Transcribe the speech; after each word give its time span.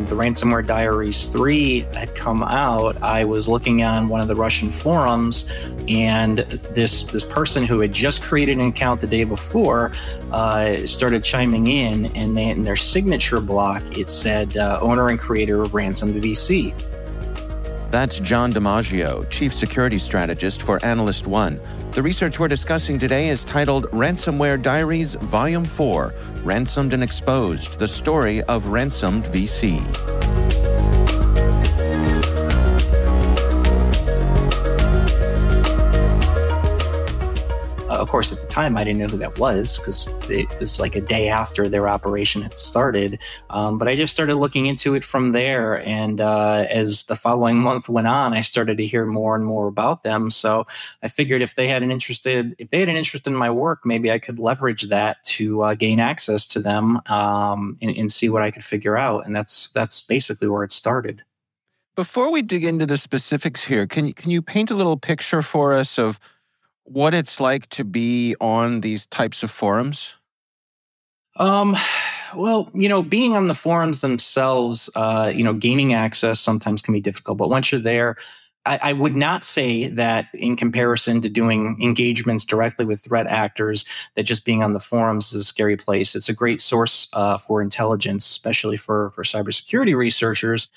When 0.00 0.08
the 0.08 0.14
Ransomware 0.14 0.66
Diaries 0.66 1.26
3 1.26 1.80
had 1.92 2.14
come 2.14 2.42
out, 2.42 2.96
I 3.02 3.26
was 3.26 3.48
looking 3.48 3.82
on 3.82 4.08
one 4.08 4.22
of 4.22 4.28
the 4.28 4.34
Russian 4.34 4.72
forums, 4.72 5.44
and 5.88 6.38
this 6.38 7.02
this 7.02 7.22
person 7.22 7.64
who 7.66 7.80
had 7.80 7.92
just 7.92 8.22
created 8.22 8.56
an 8.56 8.68
account 8.68 9.02
the 9.02 9.06
day 9.06 9.24
before 9.24 9.92
uh, 10.32 10.86
started 10.86 11.22
chiming 11.22 11.66
in, 11.66 12.06
and 12.16 12.34
they, 12.34 12.48
in 12.48 12.62
their 12.62 12.76
signature 12.76 13.42
block 13.42 13.82
it 13.98 14.08
said 14.08 14.56
uh, 14.56 14.78
owner 14.80 15.10
and 15.10 15.20
creator 15.20 15.60
of 15.60 15.74
Ransom 15.74 16.14
VC. 16.14 16.72
That's 17.90 18.20
Jon 18.20 18.54
DiMaggio, 18.54 19.28
Chief 19.28 19.52
Security 19.52 19.98
Strategist 19.98 20.62
for 20.62 20.78
Analyst1. 20.78 21.60
The 21.92 22.02
research 22.02 22.38
we're 22.38 22.46
discussing 22.46 23.00
today 23.00 23.30
is 23.30 23.42
titled 23.42 23.86
Ransomware 23.90 24.62
Diaries 24.62 25.14
Volume 25.14 25.64
4 25.64 26.14
Ransomed 26.44 26.92
and 26.92 27.02
Exposed 27.02 27.80
The 27.80 27.88
Story 27.88 28.42
of 28.42 28.68
Ransomed 28.68 29.24
VC. 29.24 30.19
Of 38.00 38.08
course, 38.08 38.32
at 38.32 38.40
the 38.40 38.46
time, 38.46 38.76
I 38.76 38.84
didn't 38.84 38.98
know 38.98 39.06
who 39.06 39.18
that 39.18 39.38
was 39.38 39.78
because 39.78 40.08
it 40.28 40.58
was 40.58 40.80
like 40.80 40.96
a 40.96 41.00
day 41.00 41.28
after 41.28 41.68
their 41.68 41.88
operation 41.88 42.42
had 42.42 42.58
started. 42.58 43.18
Um, 43.50 43.78
but 43.78 43.88
I 43.88 43.96
just 43.96 44.12
started 44.12 44.36
looking 44.36 44.66
into 44.66 44.94
it 44.94 45.04
from 45.04 45.32
there. 45.32 45.84
And 45.86 46.20
uh, 46.20 46.66
as 46.68 47.04
the 47.04 47.16
following 47.16 47.58
month 47.68 47.88
went 47.88 48.06
on, 48.06 48.32
I 48.32 48.40
started 48.40 48.78
to 48.78 48.86
hear 48.86 49.06
more 49.06 49.36
and 49.36 49.44
more 49.44 49.66
about 49.66 50.02
them. 50.02 50.30
So 50.30 50.66
I 51.02 51.08
figured 51.08 51.42
if 51.42 51.54
they 51.54 51.68
had 51.68 51.82
an 51.82 51.90
interested, 51.90 52.54
if 52.58 52.70
they 52.70 52.80
had 52.80 52.88
an 52.88 52.96
interest 52.96 53.26
in 53.26 53.34
my 53.34 53.50
work, 53.50 53.84
maybe 53.84 54.10
I 54.10 54.18
could 54.18 54.38
leverage 54.38 54.84
that 54.84 55.22
to 55.24 55.62
uh, 55.62 55.74
gain 55.74 56.00
access 56.00 56.46
to 56.48 56.60
them 56.60 57.00
um, 57.06 57.76
and, 57.82 57.96
and 57.96 58.12
see 58.12 58.28
what 58.28 58.42
I 58.42 58.50
could 58.50 58.64
figure 58.64 58.96
out. 58.96 59.26
And 59.26 59.36
that's 59.36 59.68
that's 59.68 60.00
basically 60.00 60.48
where 60.48 60.64
it 60.64 60.72
started. 60.72 61.22
Before 61.96 62.32
we 62.32 62.40
dig 62.40 62.64
into 62.64 62.86
the 62.86 62.96
specifics 62.96 63.64
here, 63.64 63.86
can 63.86 64.12
can 64.12 64.30
you 64.30 64.40
paint 64.40 64.70
a 64.70 64.74
little 64.74 64.96
picture 64.96 65.42
for 65.42 65.74
us 65.74 65.98
of 65.98 66.18
what 66.92 67.14
it's 67.14 67.38
like 67.38 67.68
to 67.70 67.84
be 67.84 68.34
on 68.40 68.80
these 68.80 69.06
types 69.06 69.42
of 69.42 69.50
forums? 69.50 70.14
Um, 71.36 71.76
well, 72.34 72.70
you 72.74 72.88
know, 72.88 73.02
being 73.02 73.36
on 73.36 73.48
the 73.48 73.54
forums 73.54 74.00
themselves, 74.00 74.90
uh, 74.94 75.32
you 75.34 75.44
know, 75.44 75.54
gaining 75.54 75.94
access 75.94 76.40
sometimes 76.40 76.82
can 76.82 76.92
be 76.92 77.00
difficult. 77.00 77.38
But 77.38 77.48
once 77.48 77.70
you're 77.70 77.80
there, 77.80 78.16
I, 78.66 78.78
I, 78.82 78.92
would 78.92 79.16
not 79.16 79.42
say 79.42 79.88
that 79.88 80.26
in 80.34 80.54
comparison 80.54 81.22
to 81.22 81.30
doing 81.30 81.78
engagements 81.80 82.44
directly 82.44 82.84
with 82.84 83.00
threat 83.00 83.26
actors, 83.26 83.86
that 84.16 84.24
just 84.24 84.44
being 84.44 84.62
on 84.62 84.74
the 84.74 84.80
forums 84.80 85.32
is 85.32 85.40
a 85.40 85.44
scary 85.44 85.78
place. 85.78 86.14
It's 86.14 86.28
a 86.28 86.34
great 86.34 86.60
source 86.60 87.08
uh, 87.14 87.38
for 87.38 87.62
intelligence, 87.62 88.28
especially 88.28 88.76
for 88.76 89.12
for 89.12 89.22
cybersecurity 89.22 89.96
researchers 89.96 90.68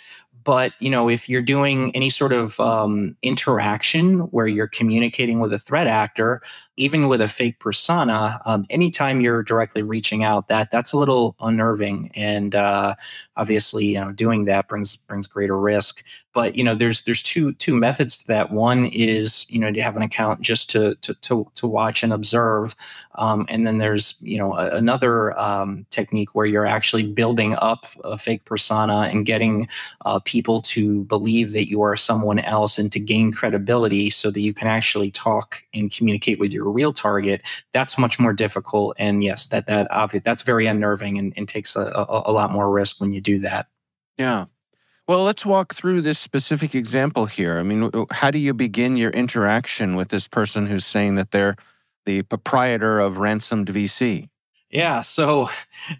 but 0.43 0.73
you 0.79 0.89
know 0.89 1.09
if 1.09 1.29
you're 1.29 1.41
doing 1.41 1.95
any 1.95 2.09
sort 2.09 2.33
of 2.33 2.59
um, 2.59 3.15
interaction 3.21 4.19
where 4.31 4.47
you're 4.47 4.67
communicating 4.67 5.39
with 5.39 5.53
a 5.53 5.59
threat 5.59 5.87
actor 5.87 6.41
even 6.77 7.07
with 7.07 7.21
a 7.21 7.27
fake 7.27 7.59
persona 7.59 8.41
um, 8.45 8.65
anytime 8.69 9.21
you're 9.21 9.43
directly 9.43 9.83
reaching 9.83 10.23
out 10.23 10.47
that 10.47 10.71
that's 10.71 10.93
a 10.93 10.97
little 10.97 11.35
unnerving. 11.39 12.11
And 12.15 12.55
uh, 12.55 12.95
obviously 13.35 13.85
you 13.85 13.99
know 13.99 14.11
doing 14.11 14.45
that 14.45 14.67
brings 14.67 14.95
brings 14.95 15.27
greater 15.27 15.59
risk. 15.59 16.03
But 16.33 16.55
you 16.55 16.63
know 16.63 16.75
there's 16.75 17.03
there's 17.03 17.21
two 17.21 17.53
two 17.53 17.75
methods 17.75 18.17
to 18.17 18.27
that. 18.27 18.51
One 18.51 18.87
is 18.87 19.49
you 19.49 19.59
know 19.59 19.71
to 19.71 19.81
have 19.81 19.95
an 19.95 20.01
account 20.01 20.41
just 20.41 20.69
to 20.71 20.95
to 20.95 21.13
to, 21.13 21.51
to 21.55 21.67
watch 21.67 22.03
and 22.03 22.11
observe. 22.11 22.75
Um, 23.15 23.45
and 23.49 23.65
then 23.67 23.77
there's 23.77 24.17
you 24.21 24.37
know 24.37 24.53
a, 24.53 24.75
another 24.75 25.37
um, 25.39 25.85
technique 25.89 26.33
where 26.33 26.45
you're 26.45 26.65
actually 26.65 27.03
building 27.03 27.55
up 27.55 27.85
a 28.03 28.17
fake 28.17 28.45
persona 28.45 29.09
and 29.11 29.25
getting 29.25 29.67
uh, 30.05 30.19
people 30.33 30.63
to 30.63 31.03
believe 31.03 31.53
that 31.53 31.69
you 31.69 31.83
are 31.83 31.95
someone 31.95 32.39
else 32.39 32.79
and 32.79 32.91
to 32.91 32.99
gain 32.99 33.31
credibility 33.31 34.09
so 34.09 34.31
that 34.31 34.41
you 34.41 34.51
can 34.51 34.67
actually 34.67 35.11
talk 35.11 35.61
and 35.75 35.91
communicate 35.91 36.39
with 36.39 36.51
your 36.51 36.67
real 36.67 36.91
target 36.91 37.39
that's 37.71 37.99
much 37.99 38.19
more 38.19 38.33
difficult 38.33 38.95
and 38.97 39.23
yes 39.23 39.45
that 39.45 39.67
that 39.67 39.85
obvious 39.91 40.23
that's 40.25 40.41
very 40.41 40.65
unnerving 40.65 41.19
and, 41.19 41.33
and 41.37 41.47
takes 41.47 41.75
a, 41.75 41.85
a, 41.85 42.23
a 42.25 42.31
lot 42.31 42.51
more 42.51 42.71
risk 42.71 42.99
when 42.99 43.13
you 43.13 43.21
do 43.21 43.37
that 43.37 43.67
yeah 44.17 44.45
well, 45.05 45.23
let's 45.23 45.45
walk 45.45 45.73
through 45.73 45.99
this 45.99 46.17
specific 46.17 46.73
example 46.73 47.25
here. 47.25 47.59
I 47.59 47.63
mean, 47.63 47.91
how 48.09 48.31
do 48.31 48.39
you 48.39 48.53
begin 48.53 48.95
your 48.95 49.11
interaction 49.11 49.97
with 49.97 50.07
this 50.07 50.29
person 50.29 50.65
who's 50.65 50.85
saying 50.85 51.15
that 51.15 51.31
they're 51.31 51.57
the 52.05 52.21
proprietor 52.21 53.01
of 53.01 53.17
Ransomed 53.17 53.67
VC? 53.67 54.29
Yeah, 54.73 55.01
so 55.01 55.49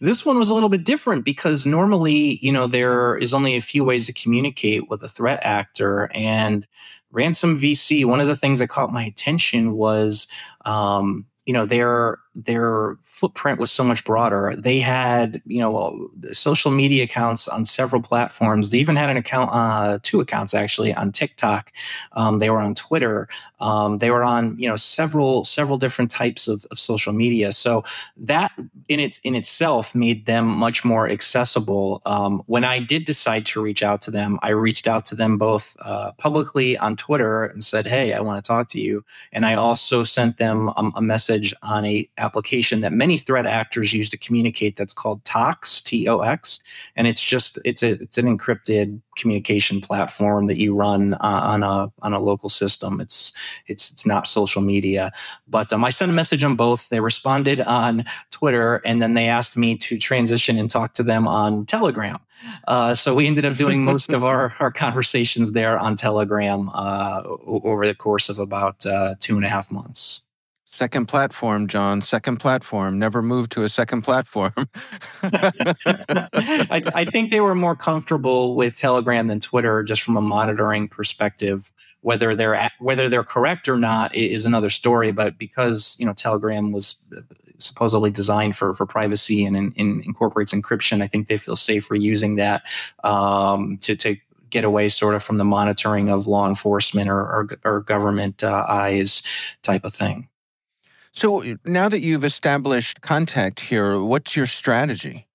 this 0.02 0.26
one 0.26 0.40
was 0.40 0.50
a 0.50 0.54
little 0.56 0.70
bit 0.70 0.84
different 0.84 1.26
because 1.26 1.66
normally, 1.66 2.40
you 2.42 2.52
know, 2.52 2.68
there 2.68 3.16
is 3.18 3.34
only 3.34 3.56
a 3.56 3.62
few 3.62 3.84
ways 3.84 4.08
to 4.08 4.14
communicate 4.14 4.90
with 4.90 5.04
a 5.04 5.08
threat 5.08 5.40
actor. 5.44 6.10
And 6.16 6.68
Ransom 7.12 7.60
VC, 7.60 8.04
one 8.04 8.20
of 8.20 8.28
the 8.28 8.36
things 8.36 8.60
that 8.60 8.70
caught 8.70 8.92
my 8.92 9.04
attention 9.06 9.74
was, 9.74 10.28
um, 10.66 11.28
you 11.46 11.54
know, 11.54 11.68
their 11.68 12.18
their 12.36 12.98
footprint 13.04 13.60
was 13.60 13.72
so 13.72 13.84
much 13.84 14.04
broader. 14.04 14.56
They 14.58 14.80
had, 14.80 15.42
you 15.46 15.60
know, 15.60 16.10
social 16.32 16.72
media 16.72 17.04
accounts 17.04 17.48
on 17.48 17.66
several 17.66 18.02
platforms. 18.02 18.70
They 18.70 18.80
even 18.80 18.96
had 18.96 19.10
an 19.10 19.18
account, 19.18 19.52
uh, 19.54 20.00
two 20.02 20.20
accounts 20.20 20.54
actually 20.54 20.94
on 20.94 21.12
TikTok. 21.12 21.72
Um, 22.14 22.40
they 22.40 22.50
were 22.50 22.60
on 22.60 22.74
Twitter. 22.74 23.28
Um, 23.60 24.00
they 24.00 24.10
were 24.10 24.24
on, 24.24 24.58
you 24.58 24.68
know, 24.68 24.76
several 24.76 25.46
several 25.46 25.78
different 25.78 26.12
types 26.12 26.48
of, 26.48 26.66
of 26.72 26.80
social 26.80 27.14
media. 27.14 27.52
So 27.52 27.84
that 28.18 28.52
in 28.90 29.00
its 29.00 29.20
in 29.24 29.36
itself 29.36 29.94
made 29.94 30.26
them 30.26 30.46
much 30.46 30.84
more 30.84 31.08
accessible. 31.08 32.02
Um, 32.06 32.44
when 32.48 32.64
I 32.64 32.80
did 32.80 33.06
decide 33.06 33.46
to 33.48 33.62
reach 33.62 33.84
out 33.84 34.02
to 34.04 34.12
them, 34.12 34.40
I 34.42 34.50
reached 34.50 34.88
out 34.88 35.06
to 35.08 35.16
them 35.16 35.38
both 35.38 35.78
uh, 35.82 36.12
publicly 36.14 36.78
on 36.78 36.98
Twitter 36.98 37.46
and 37.46 37.64
said, 37.64 37.86
"Hey, 37.86 38.14
I 38.14 38.22
want 38.22 38.44
to 38.44 38.48
talk 38.48 38.70
to 38.70 38.80
you," 38.80 39.06
and 39.32 39.46
I 39.46 39.54
also 39.54 40.04
sent 40.04 40.38
them 40.38 40.70
a, 40.70 40.92
a 40.96 41.02
message 41.02 41.54
on 41.62 41.86
a 41.86 42.10
application 42.24 42.82
that 42.82 42.94
many 42.94 43.18
threat 43.18 43.46
actors 43.46 43.94
use 43.94 44.10
to 44.10 44.18
communicate. 44.18 44.76
That's 44.76 44.94
called 44.94 45.24
Tox, 45.26 45.82
T 45.82 46.08
O 46.08 46.20
X, 46.22 46.60
and 46.96 47.08
it's 47.08 47.22
just 47.22 47.60
it's 47.66 47.84
a 47.84 47.92
it's 48.02 48.18
an 48.18 48.26
encrypted 48.26 49.02
communication 49.16 49.82
platform 49.82 50.48
that 50.48 50.58
you 50.58 50.74
run 50.74 51.14
uh, 51.14 51.18
on 51.22 51.64
a 51.64 51.92
on 52.02 52.14
a 52.14 52.20
local 52.20 52.50
system. 52.50 53.02
It's 53.02 53.34
it's 53.68 53.92
it's 53.92 54.06
not 54.06 54.28
social 54.28 54.62
media. 54.62 55.12
But 55.48 55.72
um, 55.74 55.86
I 55.86 55.92
sent 55.92 56.12
a 56.12 56.14
message 56.14 56.44
on 56.44 56.56
both. 56.56 56.90
They 56.90 57.00
responded 57.00 57.60
on 57.62 58.06
Twitter, 58.32 58.82
and 58.86 59.02
then 59.02 59.14
they 59.14 59.28
asked 59.28 59.58
me 59.58 59.78
to 59.78 59.98
transition 59.98 60.58
and 60.58 60.70
talk 60.70 60.94
to 60.94 61.04
them 61.04 61.28
on 61.28 61.66
Telegram. 61.66 62.20
Uh, 62.68 62.94
so 62.96 63.16
we 63.16 63.28
ended 63.28 63.46
up 63.46 63.56
doing 63.56 63.86
most 63.86 64.10
of 64.10 64.24
our, 64.24 64.54
our 64.60 64.72
conversations 64.72 65.54
there 65.54 65.80
on 65.80 65.96
Telegram 65.96 66.70
uh, 66.74 67.22
over 67.24 67.88
the 67.88 67.96
course 67.96 68.28
of 68.28 68.38
about 68.38 68.86
uh, 68.86 69.16
two 69.20 69.38
and 69.38 69.46
a 69.46 69.50
half 69.50 69.72
months. 69.72 70.23
Second 70.74 71.06
platform, 71.06 71.68
Jon. 71.68 72.02
Second 72.02 72.38
platform. 72.38 72.98
Never 72.98 73.22
moved 73.22 73.52
to 73.52 73.62
a 73.62 73.70
second 73.70 74.02
platform. 74.02 74.54
I, 75.22 76.82
I, 76.96 77.06
think 77.06 77.30
they 77.30 77.42
were 77.42 77.54
more 77.54 77.76
comfortable 77.76 78.56
with 78.56 78.76
Telegram 78.76 79.28
than 79.28 79.40
Twitter, 79.40 79.84
just 79.84 80.02
from 80.02 80.18
a 80.18 80.22
monitoring 80.22 80.88
perspective. 80.88 81.72
Whether 82.02 82.36
they're 82.36 82.56
at, 82.56 82.72
whether 82.80 83.08
they're 83.08 83.24
correct 83.24 83.70
or 83.70 83.78
not 83.78 84.16
is 84.16 84.48
another 84.48 84.72
story. 84.72 85.12
But 85.12 85.38
because 85.38 85.96
you 86.00 86.08
know 86.08 86.14
Telegram 86.14 86.72
was 86.72 87.06
uh, 87.16 87.22
supposedly 87.60 88.10
designed 88.10 88.58
for 88.58 88.74
for 88.74 88.88
privacy 88.88 89.46
and, 89.46 89.56
and, 89.56 89.74
and 89.78 90.04
incorporates 90.04 90.56
encryption, 90.56 91.04
I 91.04 91.08
think 91.08 91.28
they 91.28 91.38
feel 91.38 91.56
safer 91.56 91.94
using 91.94 92.38
that 92.38 92.64
um, 93.04 93.78
to 93.82 93.96
to 93.98 94.18
get 94.50 94.64
away 94.64 94.90
sort 94.90 95.14
of 95.14 95.22
from 95.22 95.38
the 95.38 95.46
monitoring 95.46 96.10
of 96.10 96.26
law 96.26 96.48
enforcement 96.50 97.10
or, 97.10 97.20
or, 97.20 97.60
or 97.64 97.82
government 97.82 98.44
uh, 98.44 98.66
eyes 98.68 99.22
type 99.62 99.84
of 99.84 99.94
thing. 99.94 100.30
So 101.14 101.44
now 101.64 101.90
that 101.90 102.02
you've 102.02 102.24
established 102.24 103.02
contact 103.02 103.60
here, 103.60 104.02
what's 104.02 104.36
your 104.36 104.48
strategy? 104.48 105.28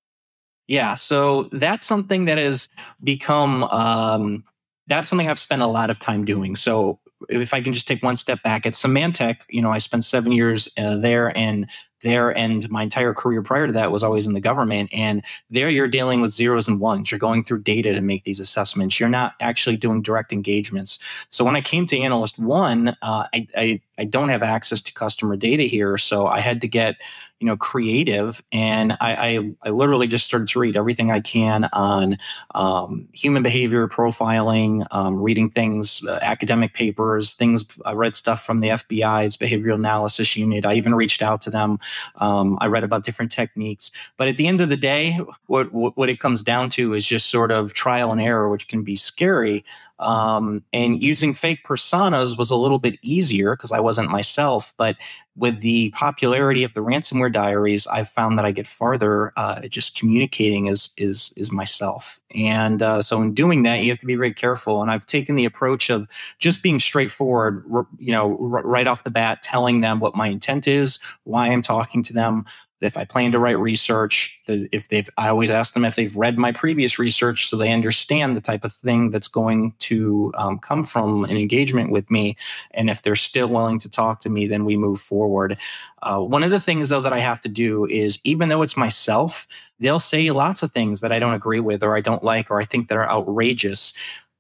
Yeah, 0.66 0.96
so 0.96 1.44
that's 1.44 1.86
something 1.86 2.26
that 2.26 2.36
has 2.36 2.68
become 3.02 3.64
um, 3.64 4.44
that's 4.86 5.08
something 5.08 5.28
I've 5.28 5.38
spent 5.38 5.62
a 5.62 5.66
lot 5.66 5.88
of 5.90 5.98
time 5.98 6.24
doing. 6.24 6.56
So 6.56 6.98
if 7.28 7.54
I 7.54 7.60
can 7.60 7.72
just 7.72 7.86
take 7.86 8.02
one 8.02 8.16
step 8.16 8.42
back 8.42 8.66
at 8.66 8.74
Symantec, 8.74 9.42
you 9.48 9.62
know, 9.62 9.70
I 9.70 9.78
spent 9.78 10.04
seven 10.04 10.32
years 10.32 10.68
uh, 10.76 10.96
there, 10.96 11.36
and 11.36 11.68
there 12.02 12.36
and 12.36 12.68
my 12.70 12.82
entire 12.82 13.14
career 13.14 13.42
prior 13.42 13.66
to 13.66 13.72
that 13.72 13.90
was 13.90 14.02
always 14.02 14.26
in 14.26 14.32
the 14.32 14.40
government 14.40 14.90
and 14.92 15.22
there 15.50 15.68
you're 15.70 15.88
dealing 15.88 16.20
with 16.20 16.32
zeros 16.32 16.68
and 16.68 16.80
ones. 16.80 17.10
You're 17.10 17.18
going 17.18 17.44
through 17.44 17.62
data 17.62 17.92
to 17.92 18.00
make 18.00 18.24
these 18.24 18.40
assessments. 18.40 19.00
You're 19.00 19.08
not 19.08 19.34
actually 19.40 19.76
doing 19.76 20.02
direct 20.02 20.32
engagements. 20.32 20.98
So 21.30 21.44
when 21.44 21.56
i 21.56 21.60
came 21.60 21.86
to 21.86 21.96
Analyst1 21.96 22.96
uh, 23.02 23.24
I, 23.32 23.46
I, 23.56 23.80
I 23.98 24.04
don't 24.04 24.28
have 24.28 24.42
access 24.42 24.80
to 24.82 24.92
customer 24.92 25.36
data 25.36 25.64
here 25.64 25.98
so 25.98 26.26
i 26.26 26.40
had 26.40 26.60
to 26.60 26.68
get 26.68 26.96
you 27.40 27.46
know 27.46 27.56
creative 27.56 28.42
and 28.52 28.92
i 29.00 29.14
i, 29.14 29.50
I 29.62 29.70
literally 29.70 30.06
just 30.06 30.24
started 30.24 30.48
to 30.48 30.58
read 30.58 30.76
everything 30.76 31.10
i 31.10 31.20
can 31.20 31.68
on 31.72 32.18
um, 32.54 33.08
human 33.12 33.42
behavior 33.42 33.86
profiling 33.88 34.86
um, 34.90 35.16
reading 35.20 35.50
things 35.50 36.02
uh, 36.06 36.18
academic 36.22 36.74
papers 36.74 37.32
things 37.32 37.64
i 37.84 37.92
read 37.92 38.16
stuff 38.16 38.44
from 38.44 38.60
the 38.60 38.68
fbi's 38.68 39.36
behavioral 39.36 39.74
analysis 39.74 40.36
unit. 40.36 40.66
I 40.66 40.74
even 40.74 40.94
reached 40.94 41.22
out 41.22 41.40
to 41.42 41.50
them 41.50 41.78
um, 42.16 42.58
I 42.60 42.66
read 42.66 42.84
about 42.84 43.04
different 43.04 43.32
techniques, 43.32 43.90
but 44.16 44.28
at 44.28 44.36
the 44.36 44.46
end 44.46 44.60
of 44.60 44.68
the 44.68 44.76
day, 44.76 45.18
what 45.46 45.72
what 45.72 46.08
it 46.08 46.20
comes 46.20 46.42
down 46.42 46.70
to 46.70 46.94
is 46.94 47.06
just 47.06 47.28
sort 47.28 47.50
of 47.50 47.72
trial 47.72 48.12
and 48.12 48.20
error, 48.20 48.48
which 48.48 48.68
can 48.68 48.82
be 48.82 48.96
scary. 48.96 49.64
Um, 49.98 50.62
and 50.72 51.02
using 51.02 51.34
fake 51.34 51.60
personas 51.66 52.38
was 52.38 52.50
a 52.50 52.56
little 52.56 52.78
bit 52.78 52.98
easier 53.02 53.56
because 53.56 53.72
I 53.72 53.80
wasn't 53.80 54.10
myself. 54.10 54.72
But 54.76 54.96
with 55.36 55.60
the 55.60 55.90
popularity 55.90 56.64
of 56.64 56.74
the 56.74 56.80
ransomware 56.80 57.32
diaries, 57.32 57.86
I've 57.86 58.08
found 58.08 58.38
that 58.38 58.44
I 58.44 58.50
get 58.50 58.66
farther 58.66 59.32
uh, 59.36 59.62
just 59.68 59.96
communicating 59.96 60.68
as 60.68 60.90
is 60.96 61.32
is 61.36 61.50
myself. 61.52 62.20
And 62.34 62.82
uh, 62.82 63.02
so 63.02 63.22
in 63.22 63.34
doing 63.34 63.62
that, 63.62 63.82
you 63.82 63.90
have 63.90 64.00
to 64.00 64.06
be 64.06 64.16
very 64.16 64.34
careful. 64.34 64.82
And 64.82 64.90
I've 64.90 65.06
taken 65.06 65.36
the 65.36 65.44
approach 65.44 65.90
of 65.90 66.08
just 66.38 66.62
being 66.62 66.80
straightforward, 66.80 67.64
you 67.98 68.12
know, 68.12 68.36
right 68.38 68.86
off 68.86 69.04
the 69.04 69.10
bat, 69.10 69.42
telling 69.42 69.80
them 69.80 70.00
what 70.00 70.14
my 70.16 70.28
intent 70.28 70.66
is, 70.66 70.98
why 71.24 71.48
I'm 71.48 71.62
talking 71.62 72.02
to 72.04 72.12
them, 72.12 72.44
if 72.80 72.96
I 72.96 73.04
plan 73.04 73.32
to 73.32 73.38
write 73.38 73.58
research, 73.58 74.38
if 74.46 74.88
they've, 74.88 75.08
I 75.16 75.28
always 75.28 75.50
ask 75.50 75.74
them 75.74 75.84
if 75.84 75.96
they've 75.96 76.14
read 76.14 76.38
my 76.38 76.52
previous 76.52 76.98
research 76.98 77.48
so 77.48 77.56
they 77.56 77.72
understand 77.72 78.36
the 78.36 78.40
type 78.40 78.64
of 78.64 78.72
thing 78.72 79.10
that's 79.10 79.28
going 79.28 79.74
to 79.80 80.32
um, 80.36 80.58
come 80.58 80.84
from 80.84 81.24
an 81.24 81.36
engagement 81.36 81.90
with 81.90 82.10
me. 82.10 82.36
And 82.70 82.88
if 82.88 83.02
they're 83.02 83.16
still 83.16 83.48
willing 83.48 83.80
to 83.80 83.88
talk 83.88 84.20
to 84.20 84.30
me, 84.30 84.46
then 84.46 84.64
we 84.64 84.76
move 84.76 85.00
forward. 85.00 85.58
Uh, 86.02 86.20
one 86.20 86.44
of 86.44 86.50
the 86.50 86.60
things, 86.60 86.90
though, 86.90 87.00
that 87.00 87.12
I 87.12 87.20
have 87.20 87.40
to 87.40 87.48
do 87.48 87.86
is 87.86 88.20
even 88.22 88.48
though 88.48 88.62
it's 88.62 88.76
myself, 88.76 89.48
they'll 89.80 90.00
say 90.00 90.30
lots 90.30 90.62
of 90.62 90.70
things 90.70 91.00
that 91.00 91.12
I 91.12 91.18
don't 91.18 91.34
agree 91.34 91.60
with 91.60 91.82
or 91.82 91.96
I 91.96 92.00
don't 92.00 92.22
like 92.22 92.50
or 92.50 92.60
I 92.60 92.64
think 92.64 92.88
that 92.88 92.98
are 92.98 93.10
outrageous. 93.10 93.92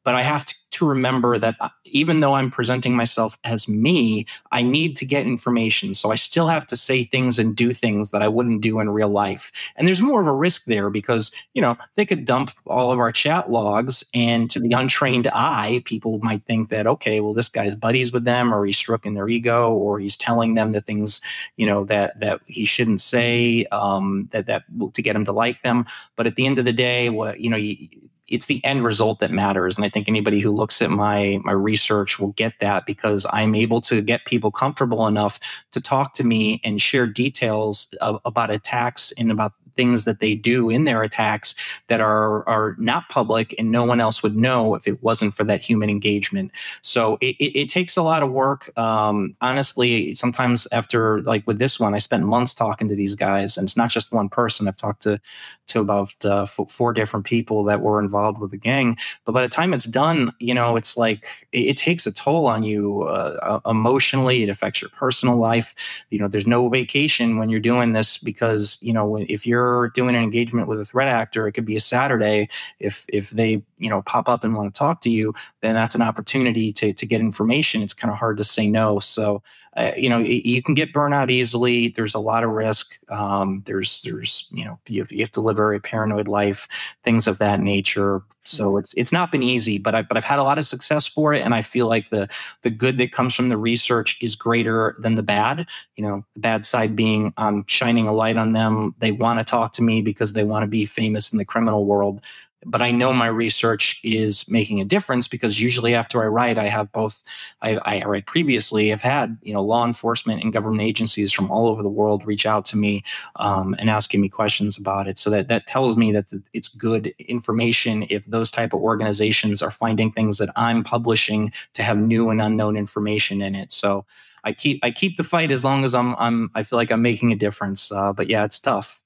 But 0.04 0.14
I 0.14 0.22
have 0.22 0.46
to 0.46 0.54
to 0.78 0.86
remember 0.86 1.38
that 1.38 1.56
uh, 1.60 1.68
even 1.84 2.20
though 2.20 2.34
I'm 2.34 2.50
presenting 2.50 2.94
myself 2.94 3.38
as 3.44 3.68
me, 3.68 4.26
I 4.52 4.62
need 4.62 4.96
to 4.98 5.04
get 5.04 5.26
information. 5.26 5.94
So 5.94 6.10
I 6.10 6.14
still 6.14 6.48
have 6.48 6.66
to 6.68 6.76
say 6.76 7.04
things 7.04 7.38
and 7.38 7.56
do 7.56 7.72
things 7.72 8.10
that 8.10 8.22
I 8.22 8.28
wouldn't 8.28 8.60
do 8.60 8.80
in 8.80 8.90
real 8.90 9.08
life. 9.08 9.52
And 9.76 9.86
there's 9.86 10.00
more 10.00 10.20
of 10.20 10.26
a 10.26 10.32
risk 10.32 10.64
there 10.64 10.90
because, 10.90 11.30
you 11.54 11.62
know, 11.62 11.76
they 11.96 12.06
could 12.06 12.24
dump 12.24 12.52
all 12.66 12.92
of 12.92 12.98
our 12.98 13.12
chat 13.12 13.50
logs 13.50 14.04
and 14.14 14.50
to 14.50 14.60
the 14.60 14.72
untrained 14.72 15.26
eye, 15.28 15.82
people 15.84 16.18
might 16.20 16.44
think 16.44 16.70
that, 16.70 16.86
okay, 16.86 17.20
well, 17.20 17.34
this 17.34 17.48
guy's 17.48 17.74
buddies 17.74 18.12
with 18.12 18.24
them 18.24 18.54
or 18.54 18.64
he's 18.64 18.78
stroking 18.78 19.14
their 19.14 19.28
ego 19.28 19.72
or 19.72 19.98
he's 19.98 20.16
telling 20.16 20.54
them 20.54 20.72
the 20.72 20.80
things, 20.80 21.20
you 21.56 21.66
know, 21.66 21.84
that, 21.84 22.18
that 22.20 22.40
he 22.46 22.64
shouldn't 22.64 23.00
say, 23.00 23.66
um, 23.72 24.28
that, 24.32 24.46
that 24.46 24.62
to 24.94 25.02
get 25.02 25.16
him 25.16 25.24
to 25.24 25.32
like 25.32 25.62
them. 25.62 25.86
But 26.16 26.26
at 26.26 26.36
the 26.36 26.46
end 26.46 26.58
of 26.58 26.64
the 26.64 26.72
day, 26.72 27.10
what, 27.10 27.40
you 27.40 27.50
know, 27.50 27.56
you, 27.56 27.88
it's 28.28 28.46
the 28.46 28.64
end 28.64 28.84
result 28.84 29.20
that 29.20 29.30
matters. 29.30 29.76
And 29.76 29.84
I 29.84 29.88
think 29.88 30.08
anybody 30.08 30.40
who 30.40 30.50
looks 30.50 30.80
at 30.82 30.90
my 30.90 31.40
my 31.44 31.52
research 31.52 32.18
will 32.18 32.32
get 32.32 32.54
that 32.60 32.86
because 32.86 33.26
I'm 33.30 33.54
able 33.54 33.80
to 33.82 34.02
get 34.02 34.24
people 34.24 34.50
comfortable 34.50 35.06
enough 35.06 35.40
to 35.72 35.80
talk 35.80 36.14
to 36.14 36.24
me 36.24 36.60
and 36.64 36.80
share 36.80 37.06
details 37.06 37.92
of, 38.00 38.20
about 38.24 38.50
attacks 38.50 39.12
and 39.18 39.30
about 39.30 39.52
things 39.78 40.04
that 40.04 40.18
they 40.18 40.34
do 40.34 40.68
in 40.68 40.84
their 40.84 41.02
attacks 41.02 41.54
that 41.86 42.00
are 42.00 42.46
are 42.48 42.74
not 42.78 43.08
public 43.08 43.54
and 43.58 43.70
no 43.70 43.84
one 43.84 44.00
else 44.00 44.22
would 44.22 44.36
know 44.36 44.74
if 44.74 44.88
it 44.88 45.02
wasn't 45.02 45.32
for 45.32 45.44
that 45.44 45.62
human 45.62 45.88
engagement. 45.88 46.50
So 46.82 47.16
it, 47.20 47.36
it, 47.38 47.60
it 47.60 47.68
takes 47.70 47.96
a 47.96 48.02
lot 48.02 48.24
of 48.24 48.30
work. 48.30 48.76
Um, 48.76 49.36
honestly, 49.40 50.14
sometimes 50.14 50.66
after 50.72 51.22
like 51.22 51.46
with 51.46 51.60
this 51.60 51.78
one, 51.78 51.94
I 51.94 52.00
spent 52.00 52.24
months 52.24 52.52
talking 52.52 52.88
to 52.88 52.96
these 52.96 53.14
guys, 53.14 53.56
and 53.56 53.66
it's 53.66 53.76
not 53.76 53.90
just 53.90 54.12
one 54.12 54.28
person. 54.28 54.66
I've 54.66 54.76
talked 54.76 55.04
to 55.04 55.20
to 55.68 55.80
about 55.80 56.12
uh, 56.24 56.46
four 56.46 56.92
different 56.92 57.26
people 57.26 57.64
that 57.64 57.80
were 57.80 58.00
involved 58.00 58.38
with 58.38 58.50
the 58.50 58.56
gang. 58.56 58.96
But 59.24 59.32
by 59.32 59.42
the 59.42 59.48
time 59.48 59.72
it's 59.72 59.84
done, 59.84 60.32
you 60.38 60.54
know, 60.54 60.76
it's 60.76 60.96
like 60.96 61.46
it, 61.52 61.66
it 61.66 61.76
takes 61.76 62.06
a 62.06 62.12
toll 62.12 62.46
on 62.46 62.62
you 62.62 63.02
uh, 63.02 63.60
emotionally. 63.66 64.42
It 64.42 64.48
affects 64.48 64.80
your 64.80 64.90
personal 64.90 65.36
life. 65.36 65.74
You 66.10 66.18
know, 66.18 66.28
there's 66.28 66.46
no 66.46 66.68
vacation 66.68 67.38
when 67.38 67.48
you're 67.50 67.60
doing 67.60 67.92
this 67.92 68.18
because 68.18 68.78
you 68.80 68.92
know 68.92 69.16
if 69.16 69.46
you're 69.46 69.88
doing 69.90 70.14
an 70.14 70.22
engagement 70.22 70.68
with 70.68 70.80
a 70.80 70.84
threat 70.84 71.08
actor, 71.08 71.46
it 71.46 71.52
could 71.52 71.66
be 71.66 71.76
a 71.76 71.80
Saturday. 71.80 72.48
If 72.80 73.04
if 73.08 73.30
they 73.30 73.62
you 73.78 73.88
know 73.90 74.02
pop 74.02 74.28
up 74.28 74.44
and 74.44 74.54
want 74.54 74.72
to 74.72 74.78
talk 74.78 75.00
to 75.02 75.10
you, 75.10 75.34
then 75.62 75.74
that's 75.74 75.94
an 75.94 76.02
opportunity 76.02 76.72
to 76.74 76.92
to 76.92 77.06
get 77.06 77.20
information. 77.20 77.82
It's 77.82 77.94
kind 77.94 78.12
of 78.12 78.18
hard 78.18 78.36
to 78.38 78.44
say 78.44 78.68
no. 78.68 78.98
So 78.98 79.42
uh, 79.76 79.92
you 79.96 80.08
know 80.08 80.18
you 80.18 80.62
can 80.62 80.74
get 80.74 80.92
burnout 80.92 81.30
easily. 81.30 81.88
There's 81.88 82.14
a 82.14 82.20
lot 82.20 82.44
of 82.44 82.50
risk. 82.50 82.98
Um, 83.08 83.62
there's 83.66 84.00
there's 84.02 84.48
you 84.50 84.64
know 84.64 84.78
you 84.86 85.02
have, 85.02 85.12
you 85.12 85.20
have 85.20 85.32
to 85.32 85.40
live 85.40 85.56
a 85.56 85.62
very 85.62 85.80
paranoid 85.80 86.28
life, 86.28 86.68
things 87.04 87.26
of 87.26 87.38
that 87.38 87.60
nature. 87.60 88.22
So 88.48 88.76
it's 88.76 88.94
it's 88.94 89.12
not 89.12 89.30
been 89.30 89.42
easy, 89.42 89.78
but 89.78 89.94
I 89.94 90.02
but 90.02 90.16
I've 90.16 90.24
had 90.24 90.38
a 90.38 90.42
lot 90.42 90.58
of 90.58 90.66
success 90.66 91.06
for 91.06 91.34
it, 91.34 91.42
and 91.42 91.54
I 91.54 91.62
feel 91.62 91.86
like 91.88 92.10
the 92.10 92.28
the 92.62 92.70
good 92.70 92.98
that 92.98 93.12
comes 93.12 93.34
from 93.34 93.48
the 93.48 93.56
research 93.56 94.18
is 94.20 94.34
greater 94.34 94.96
than 94.98 95.14
the 95.14 95.22
bad. 95.22 95.66
You 95.96 96.04
know, 96.04 96.24
the 96.34 96.40
bad 96.40 96.66
side 96.66 96.96
being 96.96 97.32
I'm 97.36 97.64
shining 97.66 98.08
a 98.08 98.12
light 98.12 98.36
on 98.36 98.52
them. 98.52 98.94
They 98.98 99.12
want 99.12 99.38
to 99.38 99.44
talk 99.44 99.72
to 99.74 99.82
me 99.82 100.02
because 100.02 100.32
they 100.32 100.44
want 100.44 100.62
to 100.62 100.68
be 100.68 100.86
famous 100.86 101.32
in 101.32 101.38
the 101.38 101.44
criminal 101.44 101.84
world 101.84 102.20
but 102.66 102.82
I 102.82 102.90
know 102.90 103.12
my 103.12 103.26
research 103.26 104.00
is 104.02 104.48
making 104.48 104.80
a 104.80 104.84
difference 104.84 105.28
because 105.28 105.60
usually 105.60 105.94
after 105.94 106.22
I 106.22 106.26
write, 106.26 106.58
I 106.58 106.66
have 106.66 106.90
both. 106.92 107.22
I, 107.62 107.76
I 107.76 108.04
write 108.04 108.26
previously. 108.26 108.92
I've 108.92 109.02
had 109.02 109.38
you 109.42 109.52
know 109.52 109.62
law 109.62 109.86
enforcement 109.86 110.42
and 110.42 110.52
government 110.52 110.82
agencies 110.82 111.32
from 111.32 111.50
all 111.50 111.68
over 111.68 111.82
the 111.82 111.88
world 111.88 112.26
reach 112.26 112.46
out 112.46 112.64
to 112.66 112.76
me 112.76 113.04
um, 113.36 113.76
and 113.78 113.88
asking 113.88 114.20
me 114.20 114.28
questions 114.28 114.76
about 114.76 115.06
it. 115.06 115.18
So 115.18 115.30
that 115.30 115.48
that 115.48 115.66
tells 115.66 115.96
me 115.96 116.10
that 116.12 116.26
it's 116.52 116.68
good 116.68 117.14
information 117.18 118.06
if 118.10 118.24
those 118.26 118.37
type 118.44 118.72
of 118.72 118.80
organizations 118.80 119.62
are 119.62 119.70
finding 119.70 120.12
things 120.12 120.38
that 120.38 120.50
I'm 120.56 120.84
publishing 120.84 121.52
to 121.74 121.82
have 121.82 121.98
new 121.98 122.30
and 122.30 122.40
unknown 122.40 122.76
information 122.76 123.42
in 123.42 123.54
it. 123.54 123.72
So 123.72 124.04
I 124.44 124.52
keep 124.52 124.80
I 124.82 124.90
keep 124.90 125.16
the 125.16 125.24
fight 125.24 125.50
as 125.50 125.64
long 125.64 125.84
as 125.84 125.94
I'm 125.94 126.14
I'm 126.16 126.50
I 126.54 126.62
feel 126.62 126.78
like 126.78 126.90
I'm 126.90 127.02
making 127.02 127.32
a 127.32 127.36
difference. 127.36 127.92
Uh, 127.92 128.12
but 128.12 128.28
yeah, 128.28 128.44
it's 128.44 128.58
tough 128.58 129.02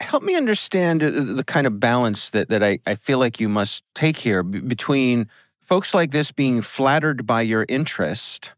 help 0.00 0.22
me 0.22 0.34
understand 0.34 1.02
uh, 1.02 1.10
the 1.10 1.44
kind 1.44 1.66
of 1.66 1.78
balance 1.78 2.30
that, 2.30 2.48
that 2.48 2.62
I, 2.62 2.78
I 2.86 2.94
feel 2.94 3.18
like 3.18 3.38
you 3.38 3.48
must 3.48 3.84
take 3.94 4.16
here 4.16 4.42
b- 4.42 4.60
between 4.60 5.28
folks 5.60 5.94
like 5.94 6.10
this 6.10 6.32
being 6.32 6.62
flattered 6.62 7.26
by 7.26 7.42
your 7.42 7.66
interest, 7.68 8.52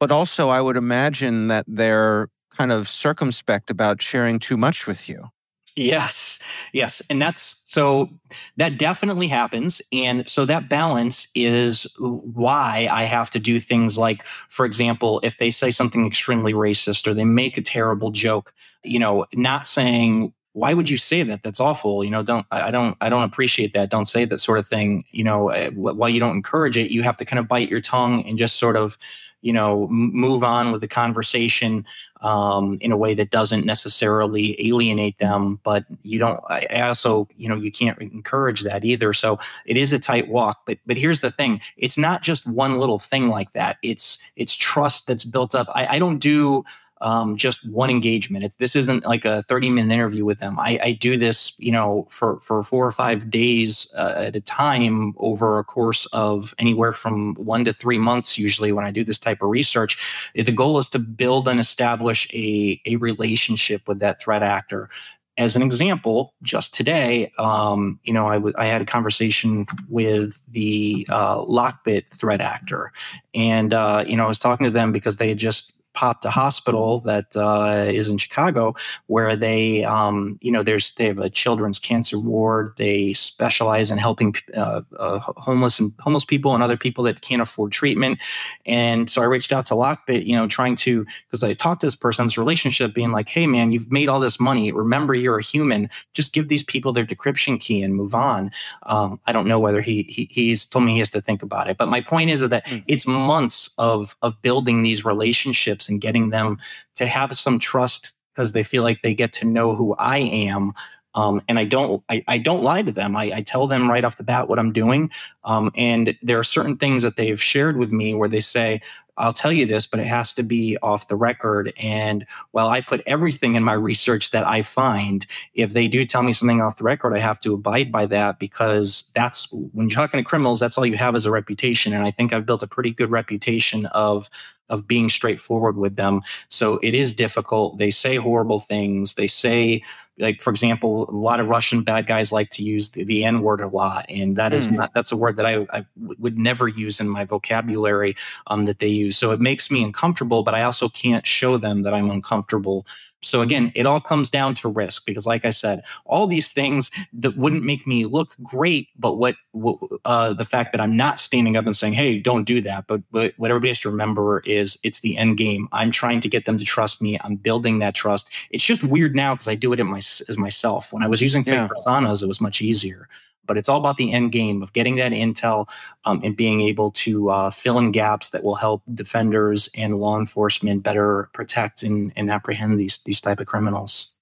but 0.00 0.10
also 0.10 0.48
I 0.48 0.60
would 0.60 0.76
imagine 0.76 1.48
that 1.48 1.64
they're 1.68 2.28
kind 2.50 2.72
of 2.72 2.88
circumspect 2.88 3.70
about 3.70 4.02
sharing 4.02 4.38
too 4.38 4.56
much 4.56 4.86
with 4.86 5.08
you. 5.08 5.30
Yes, 5.76 6.38
yes. 6.72 7.02
And 7.10 7.20
that's 7.20 7.56
so 7.66 8.08
that 8.56 8.78
definitely 8.78 9.26
happens. 9.26 9.82
And 9.92 10.28
so 10.28 10.44
that 10.44 10.68
balance 10.68 11.26
is 11.34 11.88
why 11.98 12.88
I 12.92 13.02
have 13.04 13.28
to 13.30 13.40
do 13.40 13.58
things 13.58 13.98
like, 13.98 14.24
for 14.50 14.64
example, 14.66 15.18
if 15.24 15.36
they 15.38 15.50
say 15.50 15.72
something 15.72 16.06
extremely 16.06 16.52
racist 16.52 17.08
or 17.08 17.14
they 17.14 17.24
make 17.24 17.58
a 17.58 17.62
terrible 17.62 18.12
joke, 18.12 18.54
you 18.84 19.00
know, 19.00 19.26
not 19.34 19.66
saying, 19.66 20.32
why 20.54 20.72
would 20.72 20.88
you 20.88 20.96
say 20.96 21.24
that? 21.24 21.42
That's 21.42 21.58
awful. 21.58 22.04
You 22.04 22.10
know, 22.10 22.22
don't, 22.22 22.46
I 22.52 22.70
don't, 22.70 22.96
I 23.00 23.08
don't 23.08 23.24
appreciate 23.24 23.74
that. 23.74 23.90
Don't 23.90 24.06
say 24.06 24.24
that 24.24 24.40
sort 24.40 24.58
of 24.60 24.68
thing. 24.68 25.04
You 25.10 25.24
know, 25.24 25.48
eh, 25.48 25.70
while 25.70 26.08
you 26.08 26.20
don't 26.20 26.36
encourage 26.36 26.76
it, 26.76 26.92
you 26.92 27.02
have 27.02 27.16
to 27.16 27.24
kind 27.24 27.40
of 27.40 27.48
bite 27.48 27.68
your 27.68 27.80
tongue 27.80 28.24
and 28.24 28.38
just 28.38 28.56
sort 28.56 28.76
of, 28.76 28.96
you 29.42 29.52
know, 29.52 29.88
move 29.88 30.44
on 30.44 30.70
with 30.70 30.80
the 30.80 30.86
conversation 30.88 31.84
um, 32.22 32.78
in 32.80 32.92
a 32.92 32.96
way 32.96 33.14
that 33.14 33.30
doesn't 33.30 33.66
necessarily 33.66 34.56
alienate 34.68 35.18
them. 35.18 35.58
But 35.64 35.86
you 36.02 36.20
don't, 36.20 36.40
I 36.48 36.82
also, 36.82 37.28
you 37.36 37.48
know, 37.48 37.56
you 37.56 37.72
can't 37.72 38.00
encourage 38.00 38.62
that 38.62 38.84
either. 38.84 39.12
So 39.12 39.40
it 39.66 39.76
is 39.76 39.92
a 39.92 39.98
tight 39.98 40.28
walk. 40.28 40.60
But, 40.66 40.78
but 40.86 40.96
here's 40.96 41.18
the 41.18 41.32
thing. 41.32 41.60
It's 41.76 41.98
not 41.98 42.22
just 42.22 42.46
one 42.46 42.78
little 42.78 43.00
thing 43.00 43.28
like 43.28 43.52
that. 43.54 43.76
It's, 43.82 44.18
it's 44.36 44.54
trust 44.54 45.08
that's 45.08 45.24
built 45.24 45.54
up. 45.56 45.66
I, 45.74 45.96
I 45.96 45.98
don't 45.98 46.20
do, 46.20 46.64
um, 47.04 47.36
just 47.36 47.68
one 47.68 47.90
engagement. 47.90 48.44
It's, 48.44 48.56
this 48.56 48.74
isn't 48.74 49.04
like 49.04 49.26
a 49.26 49.42
30 49.42 49.68
minute 49.68 49.92
interview 49.92 50.24
with 50.24 50.38
them. 50.38 50.58
I, 50.58 50.80
I 50.82 50.92
do 50.92 51.18
this, 51.18 51.54
you 51.58 51.70
know, 51.70 52.08
for, 52.10 52.40
for 52.40 52.62
four 52.64 52.86
or 52.86 52.92
five 52.92 53.30
days 53.30 53.92
uh, 53.94 54.14
at 54.16 54.34
a 54.34 54.40
time 54.40 55.12
over 55.18 55.58
a 55.58 55.64
course 55.64 56.06
of 56.06 56.54
anywhere 56.58 56.94
from 56.94 57.34
one 57.34 57.66
to 57.66 57.74
three 57.74 57.98
months, 57.98 58.38
usually 58.38 58.72
when 58.72 58.86
I 58.86 58.90
do 58.90 59.04
this 59.04 59.18
type 59.18 59.42
of 59.42 59.50
research. 59.50 60.32
The 60.34 60.50
goal 60.50 60.78
is 60.78 60.88
to 60.90 60.98
build 60.98 61.46
and 61.46 61.60
establish 61.60 62.26
a, 62.32 62.80
a 62.86 62.96
relationship 62.96 63.86
with 63.86 63.98
that 63.98 64.18
threat 64.18 64.42
actor 64.42 64.88
as 65.36 65.56
an 65.56 65.62
example, 65.62 66.32
just 66.42 66.72
today, 66.72 67.32
um, 67.38 67.98
you 68.04 68.12
know, 68.12 68.28
I, 68.28 68.34
w- 68.34 68.54
I 68.56 68.66
had 68.66 68.80
a 68.80 68.86
conversation 68.86 69.66
with 69.88 70.40
the 70.48 71.06
uh, 71.10 71.38
Lockbit 71.38 72.04
threat 72.14 72.40
actor, 72.40 72.92
and 73.34 73.74
uh, 73.74 74.04
you 74.06 74.16
know, 74.16 74.26
I 74.26 74.28
was 74.28 74.38
talking 74.38 74.64
to 74.64 74.70
them 74.70 74.92
because 74.92 75.16
they 75.16 75.28
had 75.28 75.38
just 75.38 75.72
popped 75.94 76.24
a 76.24 76.30
hospital 76.30 77.00
that 77.00 77.36
uh, 77.36 77.84
is 77.86 78.08
in 78.08 78.18
Chicago 78.18 78.74
where 79.06 79.36
they, 79.36 79.84
um, 79.84 80.38
you 80.42 80.50
know, 80.50 80.62
there's 80.62 80.92
they 80.92 81.06
have 81.06 81.18
a 81.18 81.30
children's 81.30 81.78
cancer 81.78 82.18
ward. 82.18 82.74
They 82.76 83.12
specialize 83.12 83.90
in 83.90 83.98
helping 83.98 84.34
uh, 84.54 84.82
uh, 84.98 85.20
homeless 85.20 85.78
and 85.78 85.92
homeless 86.00 86.24
people 86.24 86.54
and 86.54 86.62
other 86.62 86.76
people 86.76 87.04
that 87.04 87.22
can't 87.22 87.40
afford 87.40 87.72
treatment. 87.72 88.18
And 88.66 89.08
so 89.08 89.22
I 89.22 89.26
reached 89.26 89.52
out 89.52 89.66
to 89.66 89.74
Lockbit, 89.74 90.26
you 90.26 90.36
know, 90.36 90.48
trying 90.48 90.76
to 90.76 91.06
because 91.30 91.42
I 91.42 91.54
talked 91.54 91.80
to 91.82 91.86
this 91.86 91.96
person's 91.96 92.36
relationship, 92.36 92.92
being 92.92 93.12
like, 93.12 93.28
"Hey, 93.28 93.46
man, 93.46 93.72
you've 93.72 93.90
made 93.90 94.08
all 94.08 94.20
this 94.20 94.40
money. 94.40 94.72
Remember, 94.72 95.14
you're 95.14 95.38
a 95.38 95.42
human. 95.42 95.88
Just 96.12 96.32
give 96.32 96.48
these 96.48 96.64
people 96.64 96.92
their 96.92 97.06
decryption 97.06 97.60
key 97.60 97.82
and 97.82 97.94
move 97.94 98.14
on." 98.14 98.50
Um, 98.82 99.20
I 99.26 99.32
don't 99.32 99.46
know 99.46 99.60
whether 99.60 99.80
he, 99.80 100.02
he 100.02 100.28
he's 100.30 100.64
told 100.64 100.84
me 100.84 100.94
he 100.94 100.98
has 100.98 101.10
to 101.10 101.20
think 101.20 101.42
about 101.42 101.68
it, 101.68 101.76
but 101.76 101.88
my 101.88 102.00
point 102.00 102.30
is 102.30 102.40
that 102.48 102.66
mm-hmm. 102.66 102.84
it's 102.88 103.06
months 103.06 103.70
of 103.78 104.16
of 104.22 104.40
building 104.42 104.82
these 104.82 105.04
relationships 105.04 105.83
relationships 105.84 105.88
and 105.88 106.00
getting 106.00 106.30
them 106.30 106.58
to 106.96 107.06
have 107.06 107.36
some 107.36 107.58
trust 107.58 108.14
because 108.34 108.52
they 108.52 108.64
feel 108.64 108.82
like 108.82 109.02
they 109.02 109.14
get 109.14 109.32
to 109.32 109.46
know 109.46 109.74
who 109.74 109.94
I 109.94 110.18
am. 110.18 110.72
Um, 111.14 111.42
and 111.46 111.60
I 111.60 111.64
don't, 111.64 112.02
I, 112.08 112.24
I, 112.26 112.38
don't 112.38 112.64
lie 112.64 112.82
to 112.82 112.90
them. 112.90 113.14
I, 113.14 113.30
I, 113.36 113.42
tell 113.42 113.68
them 113.68 113.88
right 113.88 114.04
off 114.04 114.16
the 114.16 114.24
bat 114.24 114.48
what 114.48 114.58
I'm 114.58 114.72
doing. 114.72 115.10
Um, 115.44 115.70
and 115.76 116.16
there 116.22 116.40
are 116.40 116.44
certain 116.44 116.76
things 116.76 117.04
that 117.04 117.16
they've 117.16 117.40
shared 117.40 117.76
with 117.76 117.92
me 117.92 118.14
where 118.14 118.28
they 118.28 118.40
say, 118.40 118.80
I'll 119.16 119.32
tell 119.32 119.52
you 119.52 119.66
this, 119.66 119.86
but 119.86 120.00
it 120.00 120.06
has 120.06 120.32
to 120.34 120.42
be 120.42 120.76
off 120.82 121.08
the 121.08 121.16
record. 121.16 121.72
And 121.76 122.26
while 122.50 122.68
I 122.68 122.80
put 122.80 123.02
everything 123.06 123.54
in 123.54 123.62
my 123.62 123.72
research 123.72 124.30
that 124.32 124.46
I 124.46 124.62
find, 124.62 125.26
if 125.54 125.72
they 125.72 125.88
do 125.88 126.04
tell 126.04 126.22
me 126.22 126.32
something 126.32 126.60
off 126.60 126.78
the 126.78 126.84
record, 126.84 127.14
I 127.14 127.20
have 127.20 127.40
to 127.40 127.54
abide 127.54 127.92
by 127.92 128.06
that 128.06 128.38
because 128.38 129.10
that's 129.14 129.48
when 129.52 129.88
you're 129.88 129.96
talking 129.96 130.18
to 130.18 130.24
criminals, 130.24 130.60
that's 130.60 130.76
all 130.76 130.86
you 130.86 130.96
have 130.96 131.14
is 131.14 131.26
a 131.26 131.30
reputation. 131.30 131.92
And 131.92 132.04
I 132.04 132.10
think 132.10 132.32
I've 132.32 132.46
built 132.46 132.62
a 132.62 132.66
pretty 132.66 132.90
good 132.90 133.10
reputation 133.10 133.86
of 133.86 134.28
of 134.70 134.86
being 134.86 135.10
straightforward 135.10 135.76
with 135.76 135.96
them. 135.96 136.22
So 136.48 136.78
it 136.82 136.94
is 136.94 137.14
difficult. 137.14 137.78
They 137.78 137.90
say 137.90 138.16
horrible 138.16 138.60
things. 138.60 139.14
They 139.14 139.26
say 139.26 139.82
like 140.18 140.40
for 140.40 140.50
example, 140.50 141.08
a 141.08 141.12
lot 141.12 141.40
of 141.40 141.48
Russian 141.48 141.82
bad 141.82 142.06
guys 142.06 142.30
like 142.30 142.50
to 142.50 142.62
use 142.62 142.90
the, 142.90 143.04
the 143.04 143.24
N 143.24 143.42
word 143.42 143.60
a 143.60 143.68
lot, 143.68 144.06
and 144.08 144.36
that 144.36 144.52
is 144.52 144.68
mm. 144.68 144.76
not 144.76 144.94
that's 144.94 145.12
a 145.12 145.16
word 145.16 145.36
that 145.36 145.46
I, 145.46 145.66
I 145.72 145.84
w- 146.00 146.16
would 146.18 146.38
never 146.38 146.68
use 146.68 147.00
in 147.00 147.08
my 147.08 147.24
vocabulary 147.24 148.16
um, 148.46 148.66
that 148.66 148.78
they 148.78 148.88
use. 148.88 149.18
So 149.18 149.32
it 149.32 149.40
makes 149.40 149.70
me 149.70 149.82
uncomfortable, 149.82 150.42
but 150.42 150.54
I 150.54 150.62
also 150.62 150.88
can't 150.88 151.26
show 151.26 151.56
them 151.56 151.82
that 151.82 151.94
I'm 151.94 152.10
uncomfortable 152.10 152.86
so 153.24 153.40
again, 153.40 153.72
it 153.74 153.86
all 153.86 154.00
comes 154.00 154.30
down 154.30 154.54
to 154.56 154.68
risk 154.68 155.06
because, 155.06 155.26
like 155.26 155.44
I 155.44 155.50
said, 155.50 155.82
all 156.04 156.26
these 156.26 156.48
things 156.48 156.90
that 157.12 157.36
wouldn't 157.36 157.64
make 157.64 157.86
me 157.86 158.04
look 158.04 158.34
great, 158.42 158.88
but 158.96 159.14
what, 159.16 159.36
what 159.52 159.78
uh, 160.04 160.32
the 160.32 160.44
fact 160.44 160.72
that 160.72 160.80
I'm 160.80 160.96
not 160.96 161.18
standing 161.18 161.56
up 161.56 161.66
and 161.66 161.76
saying, 161.76 161.94
"Hey, 161.94 162.18
don't 162.18 162.44
do 162.44 162.60
that," 162.62 162.86
but, 162.86 163.00
but 163.10 163.34
what 163.36 163.50
everybody 163.50 163.70
has 163.70 163.80
to 163.80 163.90
remember 163.90 164.40
is 164.40 164.78
it's 164.82 165.00
the 165.00 165.16
end 165.16 165.36
game. 165.38 165.68
I'm 165.72 165.90
trying 165.90 166.20
to 166.20 166.28
get 166.28 166.44
them 166.44 166.58
to 166.58 166.64
trust 166.64 167.00
me. 167.00 167.18
I'm 167.22 167.36
building 167.36 167.78
that 167.78 167.94
trust. 167.94 168.28
It's 168.50 168.64
just 168.64 168.84
weird 168.84 169.16
now 169.16 169.34
because 169.34 169.48
I 169.48 169.54
do 169.54 169.72
it 169.72 169.82
my, 169.84 169.98
as 169.98 170.36
myself. 170.36 170.92
When 170.92 171.02
I 171.02 171.08
was 171.08 171.20
using 171.20 171.44
fake 171.44 171.54
yeah. 171.54 171.68
personas, 171.68 172.22
it 172.22 172.28
was 172.28 172.40
much 172.40 172.60
easier 172.60 173.08
but 173.46 173.56
it's 173.56 173.68
all 173.68 173.78
about 173.78 173.96
the 173.96 174.12
end 174.12 174.32
game 174.32 174.62
of 174.62 174.72
getting 174.72 174.96
that 174.96 175.12
intel 175.12 175.68
um, 176.04 176.20
and 176.22 176.36
being 176.36 176.60
able 176.60 176.90
to 176.90 177.30
uh, 177.30 177.50
fill 177.50 177.78
in 177.78 177.92
gaps 177.92 178.30
that 178.30 178.42
will 178.42 178.56
help 178.56 178.82
defenders 178.92 179.68
and 179.74 179.98
law 179.98 180.18
enforcement 180.18 180.82
better 180.82 181.28
protect 181.32 181.82
and, 181.82 182.12
and 182.16 182.30
apprehend 182.30 182.78
these 182.78 182.98
these 183.04 183.20
type 183.20 183.40
of 183.40 183.46
criminals. 183.46 184.14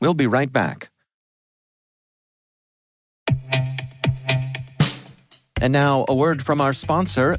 We'll 0.00 0.14
be 0.14 0.26
right 0.26 0.52
back. 0.52 0.90
And 5.58 5.72
now, 5.72 6.04
a 6.06 6.14
word 6.14 6.44
from 6.44 6.60
our 6.60 6.74
sponsor, 6.74 7.38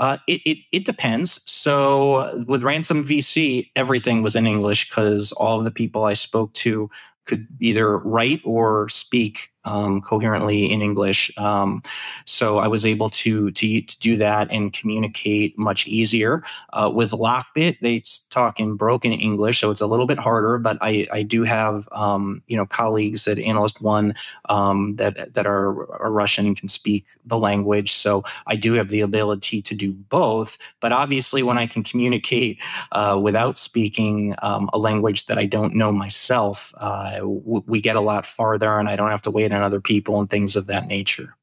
Uh, 0.00 0.16
it, 0.26 0.40
it, 0.46 0.58
it 0.72 0.84
depends. 0.86 1.40
So 1.46 2.42
with 2.48 2.62
Ransom 2.62 3.04
VC, 3.04 3.70
everything 3.76 4.22
was 4.22 4.34
in 4.34 4.46
English 4.46 4.88
because 4.88 5.30
all 5.32 5.58
of 5.58 5.64
the 5.64 5.70
people 5.70 6.04
I 6.04 6.14
spoke 6.14 6.54
to 6.54 6.90
could 7.26 7.46
either 7.60 7.98
write 7.98 8.40
or 8.44 8.88
speak 8.88 9.50
um, 9.64 10.00
coherently 10.00 10.70
in 10.70 10.82
English. 10.82 11.30
Um, 11.36 11.82
so 12.24 12.58
I 12.58 12.68
was 12.68 12.86
able 12.86 13.10
to, 13.10 13.50
to, 13.50 13.80
to 13.82 13.98
do 14.00 14.16
that 14.16 14.48
and 14.50 14.72
communicate 14.72 15.58
much 15.58 15.86
easier. 15.86 16.42
Uh, 16.72 16.90
with 16.92 17.10
Lockbit, 17.10 17.78
they 17.80 18.02
talk 18.30 18.58
in 18.60 18.76
broken 18.76 19.12
English, 19.12 19.60
so 19.60 19.70
it's 19.70 19.80
a 19.80 19.86
little 19.86 20.06
bit 20.06 20.18
harder. 20.18 20.58
But 20.58 20.78
I, 20.80 21.06
I 21.12 21.22
do 21.22 21.44
have 21.44 21.88
um, 21.92 22.42
you 22.46 22.56
know 22.56 22.66
colleagues 22.66 23.26
at 23.28 23.38
Analyst1 23.38 24.16
um, 24.48 24.96
that 24.96 25.34
that 25.34 25.46
are, 25.46 25.92
are, 26.00 26.10
Russian 26.10 26.46
and 26.46 26.56
can 26.56 26.68
speak 26.68 27.06
the 27.24 27.38
language. 27.38 27.92
So 27.92 28.24
I 28.46 28.56
do 28.56 28.74
have 28.74 28.88
the 28.88 29.00
ability 29.00 29.62
to 29.62 29.74
do 29.74 29.92
both. 29.92 30.58
But 30.80 30.92
obviously, 30.92 31.42
when 31.42 31.58
I 31.58 31.66
can 31.66 31.82
communicate 31.82 32.58
uh, 32.92 33.18
without 33.20 33.58
speaking 33.58 34.34
um, 34.42 34.70
a 34.72 34.78
language 34.78 35.26
that 35.26 35.38
I 35.38 35.44
don't 35.44 35.74
know 35.74 35.92
myself, 35.92 36.72
uh, 36.78 37.16
w- 37.18 37.64
we 37.66 37.80
get 37.80 37.96
a 37.96 38.00
lot 38.00 38.26
farther, 38.26 38.78
and 38.78 38.88
I 38.88 38.96
don't 38.96 39.10
have 39.10 39.22
to 39.22 39.30
wait 39.30 39.49
on 39.52 39.62
other 39.62 39.80
people 39.80 40.20
and 40.20 40.28
things 40.28 40.56
of 40.56 40.66
that 40.66 40.86
nature. 40.86 41.36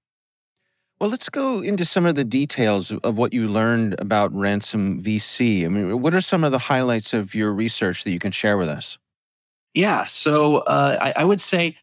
Well, 1.00 1.12
let's 1.12 1.30
go 1.30 1.62
into 1.62 1.86
some 1.86 2.08
of 2.08 2.16
the 2.16 2.24
details 2.24 2.92
of 2.92 3.18
what 3.18 3.32
you 3.32 3.48
learned 3.48 4.00
about 4.00 4.34
Ransom 4.34 5.02
VC. 5.02 5.64
I 5.64 5.68
mean, 5.68 6.02
what 6.02 6.16
are 6.16 6.22
some 6.22 6.44
of 6.44 6.52
the 6.52 6.58
highlights 6.58 7.14
of 7.14 7.36
your 7.36 7.54
research 7.54 8.04
that 8.04 8.12
you 8.12 8.18
can 8.18 8.32
share 8.32 8.58
with 8.58 8.68
us? 8.68 8.98
Yeah, 9.76 10.08
so 10.08 10.58
uh, 10.58 10.98
I, 11.00 11.22
I, 11.22 11.24
would 11.24 11.40
say, 11.40 11.78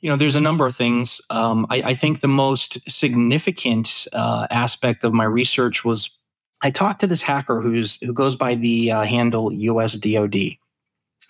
you 0.00 0.10
know, 0.10 0.16
there's 0.16 0.34
a 0.34 0.40
number 0.40 0.66
of 0.66 0.76
things. 0.76 1.22
Um, 1.30 1.66
I, 1.70 1.76
I, 1.76 1.94
think 1.94 2.20
the 2.20 2.28
most 2.28 2.78
significant 2.90 4.06
uh, 4.12 4.46
aspect 4.50 5.02
of 5.02 5.14
my 5.14 5.24
research 5.24 5.82
was 5.82 6.18
I 6.60 6.70
talked 6.70 7.00
to 7.00 7.06
this 7.06 7.22
hacker 7.22 7.62
who's 7.62 7.98
who 8.02 8.12
goes 8.12 8.36
by 8.36 8.54
the 8.54 8.90
uh, 8.90 9.04
handle 9.04 9.50
USDOD 9.50 10.58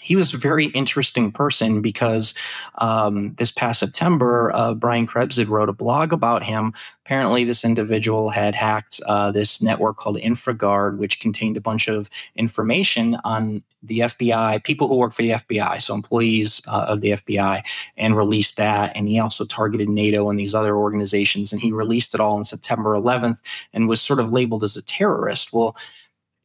he 0.09 0.17
was 0.17 0.33
a 0.33 0.39
very 0.39 0.69
interesting 0.69 1.31
person 1.31 1.83
because 1.83 2.33
um, 2.79 3.35
this 3.35 3.51
past 3.51 3.79
September, 3.79 4.51
uh, 4.55 4.73
Brian 4.73 5.07
Krebs 5.07 5.37
had 5.37 5.51
wrote 5.51 5.69
a 5.69 5.75
blog 5.75 6.15
about 6.15 6.45
him. 6.45 6.73
Apparently, 7.05 7.45
this 7.45 7.63
individual 7.63 8.31
had 8.31 8.55
hacked 8.55 9.03
uh, 9.07 9.31
this 9.31 9.61
network 9.61 9.99
called 9.99 10.17
InfraGard, 10.17 10.97
which 10.97 11.21
contained 11.21 11.59
a 11.59 11.61
bunch 11.61 11.89
of 11.89 12.09
information 12.35 13.19
on 13.23 13.63
the 13.83 13.99
FBI, 13.99 14.65
people 14.65 14.89
who 14.89 14.97
work 14.97 15.13
for 15.13 15.21
the 15.21 15.33
FBI, 15.33 15.83
so 15.83 15.95
employees 15.95 16.63
uh, 16.67 16.87
of 16.89 17.03
the 17.03 17.11
FBI, 17.11 17.63
and 17.99 18.17
released 18.17 18.57
that. 18.57 18.93
And 18.97 19.09
he 19.09 19.19
also 19.19 19.45
targeted 19.45 19.91
NATO 19.91 20.31
and 20.31 20.39
these 20.39 20.55
other 20.55 20.75
organizations. 20.75 21.53
And 21.53 21.61
he 21.61 21.71
released 21.71 22.15
it 22.15 22.21
all 22.21 22.37
on 22.37 22.47
September 22.47 22.95
11th 22.95 23.41
and 23.75 23.91
was 23.91 24.01
sort 24.01 24.21
of 24.21 24.33
labeled 24.33 24.65
as 24.65 24.75
a 24.75 24.81
terrorist. 24.81 25.53
Well, 25.53 25.77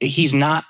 he's 0.01 0.33
not 0.33 0.65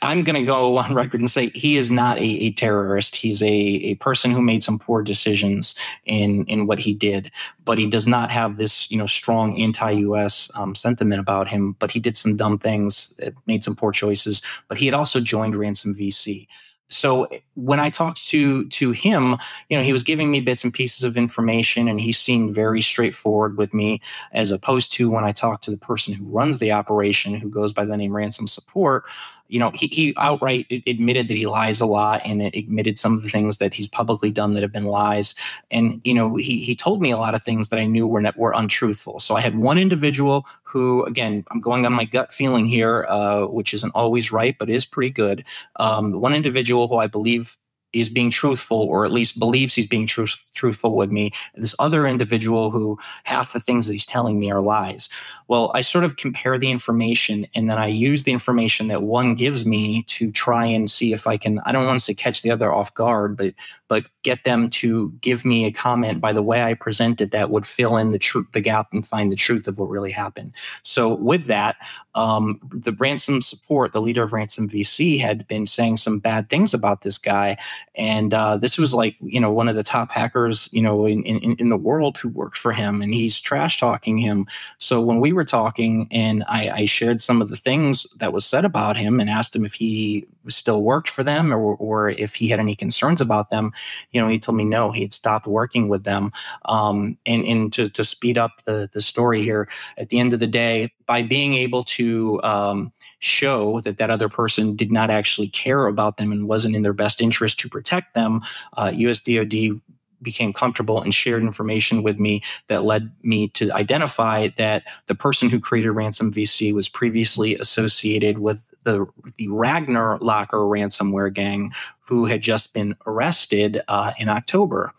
I'm 0.00 0.22
going 0.22 0.36
to 0.36 0.46
go 0.46 0.76
on 0.78 0.94
record 0.94 1.20
and 1.20 1.30
say 1.30 1.50
he 1.50 1.76
is 1.76 1.90
not 1.90 2.18
a, 2.18 2.22
a, 2.22 2.52
terrorist. 2.52 3.16
He's 3.16 3.42
a, 3.42 3.46
a 3.46 3.94
person 3.96 4.30
who 4.30 4.40
made 4.40 4.62
some 4.62 4.78
poor 4.78 5.02
decisions 5.02 5.74
in 6.04 6.44
in 6.46 6.66
what 6.66 6.80
he 6.80 6.94
did, 6.94 7.30
but 7.64 7.78
he 7.78 7.86
does 7.86 8.06
not 8.06 8.30
have 8.30 8.56
this 8.56 8.90
you 8.90 8.96
know 8.96 9.06
strong 9.06 9.60
anti-U.S. 9.60 10.50
Um, 10.54 10.74
sentiment 10.74 11.20
about 11.20 11.48
him. 11.48 11.76
But 11.78 11.90
he 11.90 12.00
did 12.00 12.16
some 12.16 12.36
dumb 12.36 12.58
things, 12.58 13.18
made 13.46 13.64
some 13.64 13.76
poor 13.76 13.92
choices. 13.92 14.40
But 14.68 14.78
he 14.78 14.86
had 14.86 14.94
also 14.94 15.20
joined 15.20 15.56
Ransom 15.56 15.94
VC 15.94 16.46
so 16.92 17.28
when 17.54 17.80
I 17.80 17.90
talked 17.90 18.26
to 18.28 18.68
to 18.68 18.92
him, 18.92 19.36
you 19.68 19.76
know, 19.76 19.82
he 19.82 19.92
was 19.92 20.04
giving 20.04 20.30
me 20.30 20.40
bits 20.40 20.62
and 20.62 20.72
pieces 20.72 21.04
of 21.04 21.16
information, 21.16 21.88
and 21.88 22.00
he 22.00 22.12
seemed 22.12 22.54
very 22.54 22.82
straightforward 22.82 23.56
with 23.56 23.72
me, 23.74 24.00
as 24.32 24.50
opposed 24.50 24.92
to 24.94 25.10
when 25.10 25.24
I 25.24 25.32
talked 25.32 25.64
to 25.64 25.70
the 25.70 25.78
person 25.78 26.14
who 26.14 26.24
runs 26.24 26.58
the 26.58 26.72
operation, 26.72 27.34
who 27.34 27.48
goes 27.48 27.72
by 27.72 27.84
the 27.84 27.96
name 27.96 28.14
Ransom 28.14 28.46
Support. 28.46 29.04
You 29.52 29.58
know, 29.58 29.70
he, 29.74 29.86
he 29.88 30.14
outright 30.16 30.66
admitted 30.86 31.28
that 31.28 31.36
he 31.36 31.46
lies 31.46 31.80
a 31.80 31.86
lot 31.86 32.22
and 32.24 32.40
admitted 32.42 32.98
some 32.98 33.16
of 33.16 33.22
the 33.22 33.28
things 33.28 33.58
that 33.58 33.74
he's 33.74 33.86
publicly 33.86 34.30
done 34.30 34.54
that 34.54 34.62
have 34.62 34.72
been 34.72 34.86
lies. 34.86 35.34
And 35.70 36.00
you 36.04 36.14
know, 36.14 36.36
he 36.36 36.60
he 36.62 36.74
told 36.74 37.02
me 37.02 37.10
a 37.10 37.18
lot 37.18 37.34
of 37.34 37.42
things 37.42 37.68
that 37.68 37.78
I 37.78 37.84
knew 37.84 38.06
were 38.06 38.22
were 38.36 38.52
untruthful. 38.52 39.20
So 39.20 39.36
I 39.36 39.40
had 39.40 39.56
one 39.58 39.78
individual 39.78 40.46
who, 40.62 41.04
again, 41.04 41.44
I'm 41.50 41.60
going 41.60 41.84
on 41.84 41.92
my 41.92 42.06
gut 42.06 42.32
feeling 42.32 42.64
here, 42.66 43.04
uh, 43.08 43.44
which 43.44 43.74
isn't 43.74 43.90
always 43.94 44.32
right, 44.32 44.56
but 44.58 44.70
is 44.70 44.86
pretty 44.86 45.10
good. 45.10 45.44
Um, 45.76 46.12
one 46.20 46.32
individual 46.32 46.88
who 46.88 46.96
I 46.96 47.06
believe 47.06 47.58
is 47.92 48.08
being 48.08 48.30
truthful 48.30 48.78
or 48.78 49.04
at 49.04 49.12
least 49.12 49.38
believes 49.38 49.74
he's 49.74 49.86
being 49.86 50.06
truth, 50.06 50.36
truthful 50.54 50.96
with 50.96 51.10
me. 51.10 51.30
This 51.54 51.74
other 51.78 52.06
individual 52.06 52.70
who 52.70 52.98
half 53.24 53.52
the 53.52 53.60
things 53.60 53.86
that 53.86 53.92
he's 53.92 54.06
telling 54.06 54.38
me 54.38 54.50
are 54.50 54.60
lies. 54.60 55.08
Well, 55.48 55.70
I 55.74 55.82
sort 55.82 56.04
of 56.04 56.16
compare 56.16 56.58
the 56.58 56.70
information 56.70 57.46
and 57.54 57.68
then 57.68 57.78
I 57.78 57.88
use 57.88 58.24
the 58.24 58.32
information 58.32 58.88
that 58.88 59.02
one 59.02 59.34
gives 59.34 59.66
me 59.66 60.04
to 60.04 60.32
try 60.32 60.64
and 60.64 60.90
see 60.90 61.12
if 61.12 61.26
I 61.26 61.36
can, 61.36 61.60
I 61.60 61.72
don't 61.72 61.86
want 61.86 62.02
to 62.02 62.14
catch 62.14 62.42
the 62.42 62.50
other 62.50 62.72
off 62.72 62.94
guard, 62.94 63.36
but, 63.36 63.54
but 63.88 64.06
get 64.22 64.44
them 64.44 64.70
to 64.70 65.12
give 65.20 65.44
me 65.44 65.66
a 65.66 65.72
comment 65.72 66.20
by 66.20 66.32
the 66.32 66.42
way 66.42 66.62
I 66.62 66.74
presented 66.74 67.30
that 67.30 67.50
would 67.50 67.66
fill 67.66 67.96
in 67.96 68.12
the 68.12 68.18
truth, 68.18 68.46
the 68.52 68.60
gap 68.60 68.88
and 68.92 69.06
find 69.06 69.30
the 69.30 69.36
truth 69.36 69.68
of 69.68 69.78
what 69.78 69.90
really 69.90 70.12
happened. 70.12 70.52
So 70.82 71.14
with 71.14 71.46
that, 71.46 71.76
um, 72.14 72.60
the 72.70 72.92
ransom 72.92 73.42
support, 73.42 73.92
the 73.92 74.00
leader 74.00 74.22
of 74.22 74.32
ransom 74.32 74.68
VC 74.68 75.20
had 75.20 75.46
been 75.46 75.66
saying 75.66 75.98
some 75.98 76.18
bad 76.18 76.48
things 76.48 76.74
about 76.74 77.02
this 77.02 77.18
guy 77.18 77.56
and 77.94 78.32
uh, 78.32 78.56
this 78.56 78.78
was 78.78 78.94
like, 78.94 79.16
you 79.20 79.40
know, 79.40 79.52
one 79.52 79.68
of 79.68 79.76
the 79.76 79.82
top 79.82 80.10
hackers, 80.12 80.68
you 80.72 80.80
know, 80.80 81.06
in, 81.06 81.22
in, 81.24 81.56
in 81.56 81.68
the 81.68 81.76
world 81.76 82.18
who 82.18 82.28
worked 82.28 82.56
for 82.56 82.72
him, 82.72 83.02
and 83.02 83.12
he's 83.12 83.38
trash 83.38 83.78
talking 83.78 84.18
him. 84.18 84.46
So 84.78 85.00
when 85.00 85.20
we 85.20 85.32
were 85.32 85.44
talking, 85.44 86.08
and 86.10 86.44
I, 86.48 86.70
I, 86.70 86.84
shared 86.86 87.20
some 87.20 87.42
of 87.42 87.50
the 87.50 87.56
things 87.56 88.06
that 88.16 88.32
was 88.32 88.46
said 88.46 88.64
about 88.64 88.96
him, 88.96 89.20
and 89.20 89.28
asked 89.28 89.54
him 89.54 89.64
if 89.64 89.74
he 89.74 90.26
still 90.48 90.82
worked 90.82 91.08
for 91.08 91.22
them 91.22 91.52
or, 91.52 91.76
or 91.76 92.10
if 92.10 92.36
he 92.36 92.48
had 92.48 92.58
any 92.58 92.74
concerns 92.74 93.20
about 93.20 93.50
them, 93.50 93.72
you 94.10 94.20
know, 94.20 94.28
he 94.28 94.38
told 94.38 94.56
me 94.56 94.64
no, 94.64 94.90
he 94.90 95.02
had 95.02 95.12
stopped 95.12 95.46
working 95.46 95.88
with 95.88 96.04
them. 96.04 96.32
Um, 96.64 97.18
and 97.26 97.44
and 97.44 97.72
to 97.74 97.88
to 97.90 98.04
speed 98.04 98.38
up 98.38 98.52
the 98.64 98.88
the 98.92 99.02
story 99.02 99.42
here, 99.42 99.68
at 99.98 100.08
the 100.08 100.18
end 100.18 100.32
of 100.32 100.40
the 100.40 100.46
day, 100.46 100.92
by 101.12 101.20
being 101.20 101.52
able 101.52 101.84
to 101.84 102.40
um, 102.42 102.90
show 103.18 103.82
that 103.82 103.98
that 103.98 104.08
other 104.08 104.30
person 104.30 104.74
did 104.74 104.90
not 104.90 105.10
actually 105.10 105.46
care 105.46 105.86
about 105.86 106.16
them 106.16 106.32
and 106.32 106.48
wasn't 106.48 106.74
in 106.74 106.80
their 106.80 106.94
best 106.94 107.20
interest 107.20 107.60
to 107.60 107.68
protect 107.68 108.14
them, 108.14 108.40
uh, 108.78 108.88
USDOD 108.88 109.82
became 110.22 110.54
comfortable 110.54 111.02
and 111.02 111.14
shared 111.14 111.42
information 111.42 112.02
with 112.02 112.18
me 112.18 112.42
that 112.68 112.84
led 112.84 113.12
me 113.22 113.48
to 113.48 113.70
identify 113.72 114.48
that 114.56 114.84
the 115.06 115.14
person 115.14 115.50
who 115.50 115.60
created 115.60 115.90
Ransom 115.90 116.32
VC 116.32 116.72
was 116.72 116.88
previously 116.88 117.56
associated 117.56 118.38
with 118.38 118.71
the 118.84 119.06
the 119.38 119.48
Ragnar 119.48 120.18
Locker 120.18 120.58
ransomware 120.58 121.32
gang, 121.32 121.72
who 122.06 122.26
had 122.26 122.42
just 122.42 122.74
been 122.74 122.96
arrested 123.06 123.82
uh, 123.88 124.12
in 124.18 124.28
October, 124.28 124.92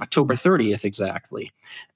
October 0.00 0.34
30th 0.34 0.84
exactly. 0.84 1.52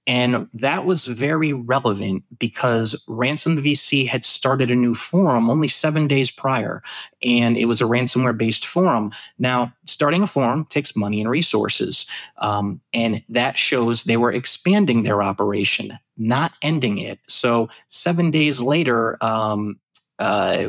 And 0.06 0.48
that 0.52 0.84
was 0.84 1.06
very 1.06 1.54
relevant 1.54 2.24
because 2.38 3.02
Ransom 3.08 3.56
VC 3.56 4.06
had 4.06 4.22
started 4.24 4.70
a 4.70 4.74
new 4.74 4.94
forum 4.94 5.48
only 5.48 5.68
seven 5.68 6.06
days 6.06 6.30
prior, 6.30 6.82
and 7.22 7.56
it 7.56 7.64
was 7.64 7.80
a 7.80 7.84
ransomware 7.84 8.36
based 8.36 8.66
forum. 8.66 9.12
Now, 9.38 9.72
starting 9.86 10.22
a 10.22 10.26
forum 10.26 10.66
takes 10.68 10.94
money 10.94 11.22
and 11.22 11.30
resources, 11.30 12.04
um, 12.36 12.82
and 12.92 13.22
that 13.30 13.56
shows 13.56 14.04
they 14.04 14.18
were 14.18 14.32
expanding 14.32 15.04
their 15.04 15.22
operation, 15.22 15.98
not 16.18 16.52
ending 16.60 16.98
it. 16.98 17.18
So, 17.26 17.70
seven 17.88 18.30
days 18.30 18.60
later, 18.60 19.16
um, 19.24 19.80
uh, 20.18 20.68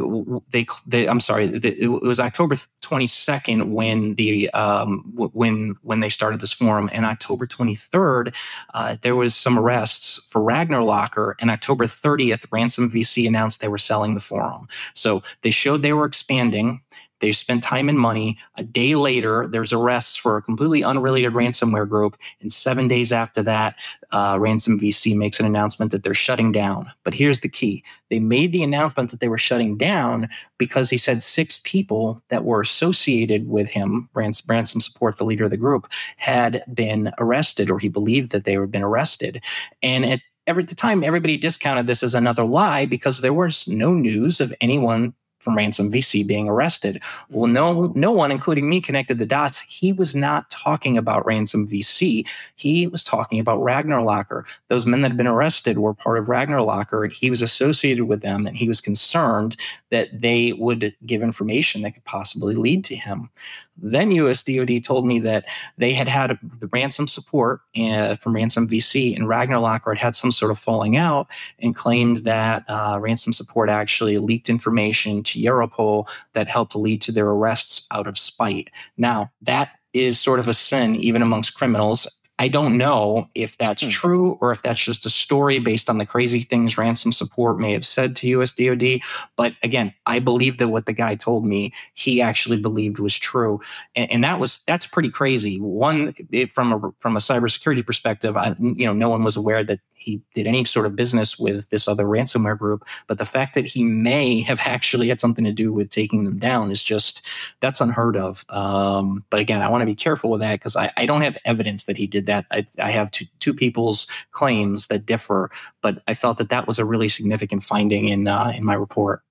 they, 0.52 0.66
they, 0.88 1.08
I'm 1.08 1.20
sorry, 1.20 1.48
it 1.54 1.88
was 1.88 2.20
October 2.20 2.58
22nd 2.82 3.70
when 3.70 4.16
the 4.16 4.50
um, 4.52 5.12
when 5.16 5.76
when 5.82 6.00
they 6.00 6.10
started 6.10 6.42
this 6.42 6.54
forum, 6.54 6.90
and 6.92 7.06
October 7.06 7.46
23rd 7.46 8.34
uh, 8.74 8.98
there 9.02 9.16
was 9.16 9.36
some 9.36 9.58
arrests 9.58 10.26
for 10.30 10.42
Ragnar 10.42 10.84
Locker, 10.84 11.36
and 11.40 11.50
October 11.50 11.86
30th, 11.86 12.46
Ransom 12.52 12.90
VC 12.92 13.28
announced 13.28 13.62
they 13.62 13.68
were 13.68 13.78
selling 13.78 14.14
the 14.14 14.20
forum. 14.20 14.68
So 14.94 15.24
they 15.42 15.52
showed 15.52 15.82
they 15.82 15.94
were 15.94 16.06
expanding. 16.06 16.82
They 17.22 17.32
spent 17.32 17.64
time 17.64 17.90
and 17.90 17.98
money. 17.98 18.38
A 18.58 18.64
day 18.64 18.96
later, 18.96 19.48
there's 19.48 19.74
arrests 19.74 20.16
for 20.16 20.38
a 20.38 20.42
completely 20.42 20.84
unrelated 20.84 21.34
ransomware 21.34 21.88
group. 21.88 22.18
And 22.42 22.52
seven 22.52 22.88
days 22.88 23.12
after 23.12 23.42
that, 23.44 23.76
uh, 24.12 24.38
Ransom 24.40 24.80
VC 24.80 25.16
makes 25.16 25.40
an 25.40 25.46
announcement 25.46 25.92
that 25.92 26.04
they're 26.04 26.14
shutting 26.14 26.52
down. 26.52 26.92
But 27.04 27.14
here's 27.14 27.40
the 27.40 27.50
key 27.50 27.84
they 28.10 28.20
made 28.20 28.52
the 28.52 28.64
announcement 28.64 29.12
that 29.12 29.20
they 29.20 29.28
were 29.28 29.38
shutting 29.38 29.78
down 29.78 30.30
because 30.58 30.90
he 30.90 30.98
said 30.98 31.24
six 31.24 31.60
people 31.64 32.22
that 32.30 32.44
were 32.44 32.62
associated 32.62 33.48
with 33.48 33.70
him, 33.70 34.10
Ransom, 34.14 34.46
Ransom 34.48 34.82
Support, 34.82 35.18
the 35.18 35.26
leader 35.26 35.46
of 35.46 35.52
the 35.52 35.58
group, 35.58 35.88
had 36.18 36.64
been 36.74 37.12
arrested, 37.18 37.70
or 37.70 37.80
he 37.80 37.90
believed 37.90 38.32
that 38.32 38.46
they 38.46 38.54
had 38.54 38.72
been 38.72 38.84
arrested. 38.84 39.42
And 39.82 40.06
at 40.06 40.22
every 40.48 40.64
the 40.64 40.76
time 40.76 41.04
everybody 41.04 41.38
discounted 41.38 41.88
this 41.88 42.04
as 42.04 42.14
another 42.14 42.44
lie 42.44 42.86
because 42.86 43.22
there 43.22 43.34
was 43.34 43.68
no 43.68 43.94
news 43.94 44.40
of 44.40 44.54
anyone 44.62 45.14
from 45.46 45.56
Ransom 45.56 45.92
VC 45.92 46.26
being 46.26 46.50
arrested. 46.50 47.02
Well, 47.30 47.48
mm. 47.48 47.54
no, 47.54 47.94
no 47.96 48.12
one, 48.12 48.32
including 48.32 48.68
me, 48.68 48.82
connected 48.82 49.20
the 49.20 49.26
dots. 49.28 49.60
He 49.60 49.94
was 49.94 50.16
not 50.16 50.50
talking 50.50 50.98
about 50.98 51.26
Ransom 51.26 51.68
VC. 51.68 52.28
He 52.56 52.88
was 52.88 53.04
talking 53.04 53.40
about 53.40 53.64
Ragnar 53.64 54.04
Locker. 54.04 54.46
Those 54.68 54.88
men 54.88 55.02
that 55.02 55.10
had 55.10 55.18
been 55.18 55.28
arrested 55.28 55.78
were 55.78 55.94
part 55.94 56.18
of 56.18 56.28
Ragnar 56.28 56.64
Locker, 56.64 57.04
and 57.04 57.14
he 57.14 57.30
was 57.30 57.44
associated 57.44 58.06
with 58.06 58.22
them, 58.22 58.48
and 58.48 58.58
he 58.58 58.68
was 58.68 58.82
concerned 58.82 59.56
that 59.92 60.10
they 60.20 60.52
would 60.54 60.96
give 61.06 61.22
information 61.22 61.84
that 61.84 61.94
could 61.94 62.06
possibly 62.06 62.56
lead 62.56 62.84
to 62.86 62.96
him. 62.96 63.30
Then 63.78 64.12
US 64.12 64.44
DoD 64.44 64.84
told 64.84 65.06
me 65.06 65.20
that 65.20 65.46
they 65.78 65.94
had 65.94 66.08
had 66.08 66.38
the 66.42 66.68
ransom 66.68 67.08
support 67.08 67.62
uh, 67.78 68.16
from 68.16 68.36
Ransom 68.36 68.68
VC, 68.68 69.16
and 69.16 69.28
Ragnar 69.28 69.60
Locker 69.60 69.94
had 69.94 70.02
had 70.02 70.16
some 70.16 70.32
sort 70.32 70.52
of 70.52 70.60
falling 70.60 70.96
out 70.96 71.28
and 71.60 71.76
claimed 71.76 72.18
that 72.18 72.64
uh, 72.70 72.98
ransom 73.02 73.34
support 73.34 73.70
actually 73.70 74.18
leaked 74.18 74.50
information 74.50 75.24
to 75.24 75.40
Europol 75.40 76.08
that 76.34 76.48
helped 76.48 76.76
lead 76.76 77.02
to 77.02 77.12
their 77.12 77.28
arrests 77.28 77.88
out 77.92 78.08
of 78.08 78.18
spite. 78.18 78.70
Now, 78.98 79.32
that 79.42 79.72
is 79.94 80.20
sort 80.20 80.40
of 80.40 80.48
a 80.48 80.54
sin 80.54 80.96
even 80.96 81.22
amongst 81.22 81.56
criminals 81.56 82.08
I 82.38 82.50
don't 82.50 82.78
know 82.78 83.30
if 83.34 83.58
that's 83.58 83.84
hmm. 83.84 83.90
true 83.90 84.38
or 84.42 84.52
if 84.52 84.62
that's 84.62 84.84
just 84.84 85.06
a 85.06 85.10
story 85.10 85.60
based 85.60 85.90
on 85.90 85.98
the 85.98 86.06
crazy 86.06 86.42
things 86.42 86.78
ransom 86.78 87.12
support 87.12 87.60
may 87.60 87.72
have 87.72 87.86
said 87.86 88.16
to 88.18 88.28
US 88.30 88.52
DoD. 88.52 89.00
But 89.36 89.54
again, 89.64 89.94
I 90.06 90.20
believe 90.20 90.58
that 90.58 90.68
what 90.68 90.86
the 90.86 90.94
guy 90.94 91.16
told 91.16 91.46
me, 91.46 91.74
he 91.94 92.22
actually 92.22 92.58
believed 92.58 93.00
was 93.00 93.18
true. 93.18 93.62
And, 93.96 94.12
and 94.12 94.24
that 94.24 94.40
was, 94.40 94.60
that's 94.68 94.88
pretty 94.88 95.10
crazy. 95.10 95.60
One, 95.60 96.14
from 96.52 96.74
a, 96.74 96.92
from 97.00 97.16
a 97.16 97.20
cybersecurity 97.20 97.86
perspective, 97.86 98.36
I, 98.36 98.56
you 98.60 98.86
know, 98.86 98.94
no 98.94 99.10
one 99.10 99.24
was 99.24 99.38
aware 99.38 99.64
that 99.64 99.80
he 100.06 100.22
did 100.36 100.46
any 100.46 100.64
sort 100.66 100.86
of 100.86 100.96
business 100.96 101.38
with 101.38 101.70
this 101.70 101.88
other 101.88 102.06
ransomware 102.06 102.58
group. 102.58 102.86
But 103.08 103.18
the 103.18 103.26
fact 103.26 103.56
that 103.56 103.66
he 103.66 103.84
may 103.84 104.42
have 104.42 104.60
actually 104.66 105.10
had 105.10 105.20
something 105.20 105.44
to 105.44 105.52
do 105.52 105.74
with 105.74 105.90
taking 105.90 106.24
them 106.24 106.38
down 106.38 106.72
is 106.72 106.84
just 106.84 107.22
that's 107.60 107.82
unheard 107.82 108.16
of. 108.16 108.46
Um, 108.50 109.26
but 109.30 109.40
again, 109.40 109.62
I 109.62 109.70
want 109.70 109.82
to 109.82 109.86
be 109.86 109.96
careful 109.96 110.30
with 110.30 110.42
that 110.42 110.60
because 110.60 110.76
I, 110.76 110.92
I, 110.96 111.06
don't 111.06 111.22
have 111.22 111.38
evidence 111.46 111.86
that 111.86 111.98
he 111.98 112.08
did 112.08 112.25
that. 112.26 112.46
I, 112.52 112.66
I 112.80 112.92
have 112.92 113.12
two, 113.12 113.26
two, 113.40 113.54
people's 113.54 114.08
claims 114.32 114.88
that 114.88 115.06
differ, 115.06 115.52
but 115.82 116.02
I 116.08 116.14
felt 116.14 116.38
that 116.38 116.50
that 116.50 116.68
was 116.68 116.80
a 116.80 116.86
really 116.86 117.10
significant 117.10 117.64
finding 117.64 118.08
in 118.08 118.28
uh, 118.28 118.54
in 118.56 118.64
my 118.64 118.74
report. 118.74 119.22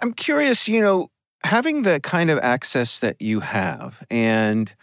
I'm 0.00 0.12
curious, 0.12 0.66
you 0.66 0.80
know, 0.80 1.10
having 1.44 1.82
the 1.82 2.00
kind 2.00 2.30
of 2.30 2.38
access 2.40 2.98
that 3.00 3.20
you 3.20 3.40
have 3.40 4.04
and 4.10 4.74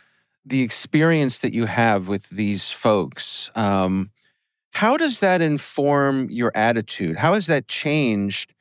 the 0.45 0.61
experience 0.61 1.39
that 1.39 1.53
you 1.53 1.65
have 1.65 2.07
with 2.07 2.29
these 2.29 2.71
folks. 2.71 3.49
Um, 3.55 4.11
how 4.71 4.97
does 4.97 5.19
that 5.19 5.41
inform 5.41 6.29
your 6.29 6.51
attitude? 6.55 7.17
How 7.17 7.33
has 7.33 7.47
that 7.47 7.67
changed 7.67 8.53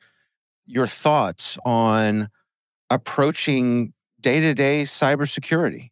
your 0.65 0.87
thoughts 0.87 1.57
on 1.65 2.29
approaching 2.89 3.93
day 4.19 4.39
to 4.39 4.53
day 4.53 4.83
cybersecurity? 4.83 5.91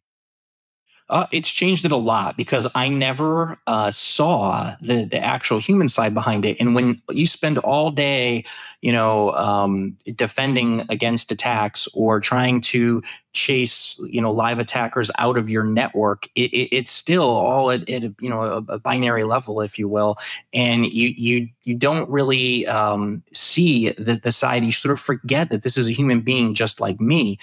Uh, 1.10 1.26
it's 1.32 1.48
changed 1.48 1.86
it 1.86 1.92
a 1.92 1.96
lot 1.96 2.36
because 2.36 2.66
I 2.74 2.88
never 2.88 3.58
uh, 3.66 3.90
saw 3.90 4.76
the 4.80 5.04
the 5.04 5.22
actual 5.22 5.58
human 5.58 5.88
side 5.88 6.12
behind 6.12 6.44
it. 6.44 6.58
And 6.60 6.74
when 6.74 7.00
you 7.10 7.26
spend 7.26 7.56
all 7.58 7.90
day, 7.90 8.44
you 8.82 8.92
know, 8.92 9.32
um, 9.32 9.96
defending 10.16 10.84
against 10.90 11.32
attacks 11.32 11.88
or 11.94 12.20
trying 12.20 12.60
to 12.60 13.02
chase, 13.32 13.98
you 14.06 14.20
know, 14.20 14.30
live 14.30 14.58
attackers 14.58 15.10
out 15.18 15.38
of 15.38 15.48
your 15.48 15.64
network, 15.64 16.26
it, 16.34 16.52
it, 16.52 16.76
it's 16.76 16.90
still 16.90 17.24
all 17.24 17.70
at, 17.70 17.88
at 17.88 18.04
a, 18.04 18.14
you 18.20 18.28
know 18.28 18.42
a, 18.42 18.74
a, 18.74 18.78
binary 18.78 19.24
level, 19.24 19.62
if 19.62 19.78
you 19.78 19.88
will. 19.88 20.18
And 20.52 20.84
you 20.84 21.08
you 21.08 21.48
you 21.64 21.74
don't 21.74 22.08
really 22.10 22.66
um, 22.66 23.22
see 23.32 23.90
the, 23.90 24.16
the 24.16 24.32
side. 24.32 24.62
You 24.62 24.72
sort 24.72 24.92
of 24.92 25.00
forget 25.00 25.48
that 25.50 25.62
this 25.62 25.78
is 25.78 25.88
a 25.88 25.92
human 25.92 26.20
being 26.20 26.52
just 26.54 26.80
like 26.80 27.00
me. 27.00 27.38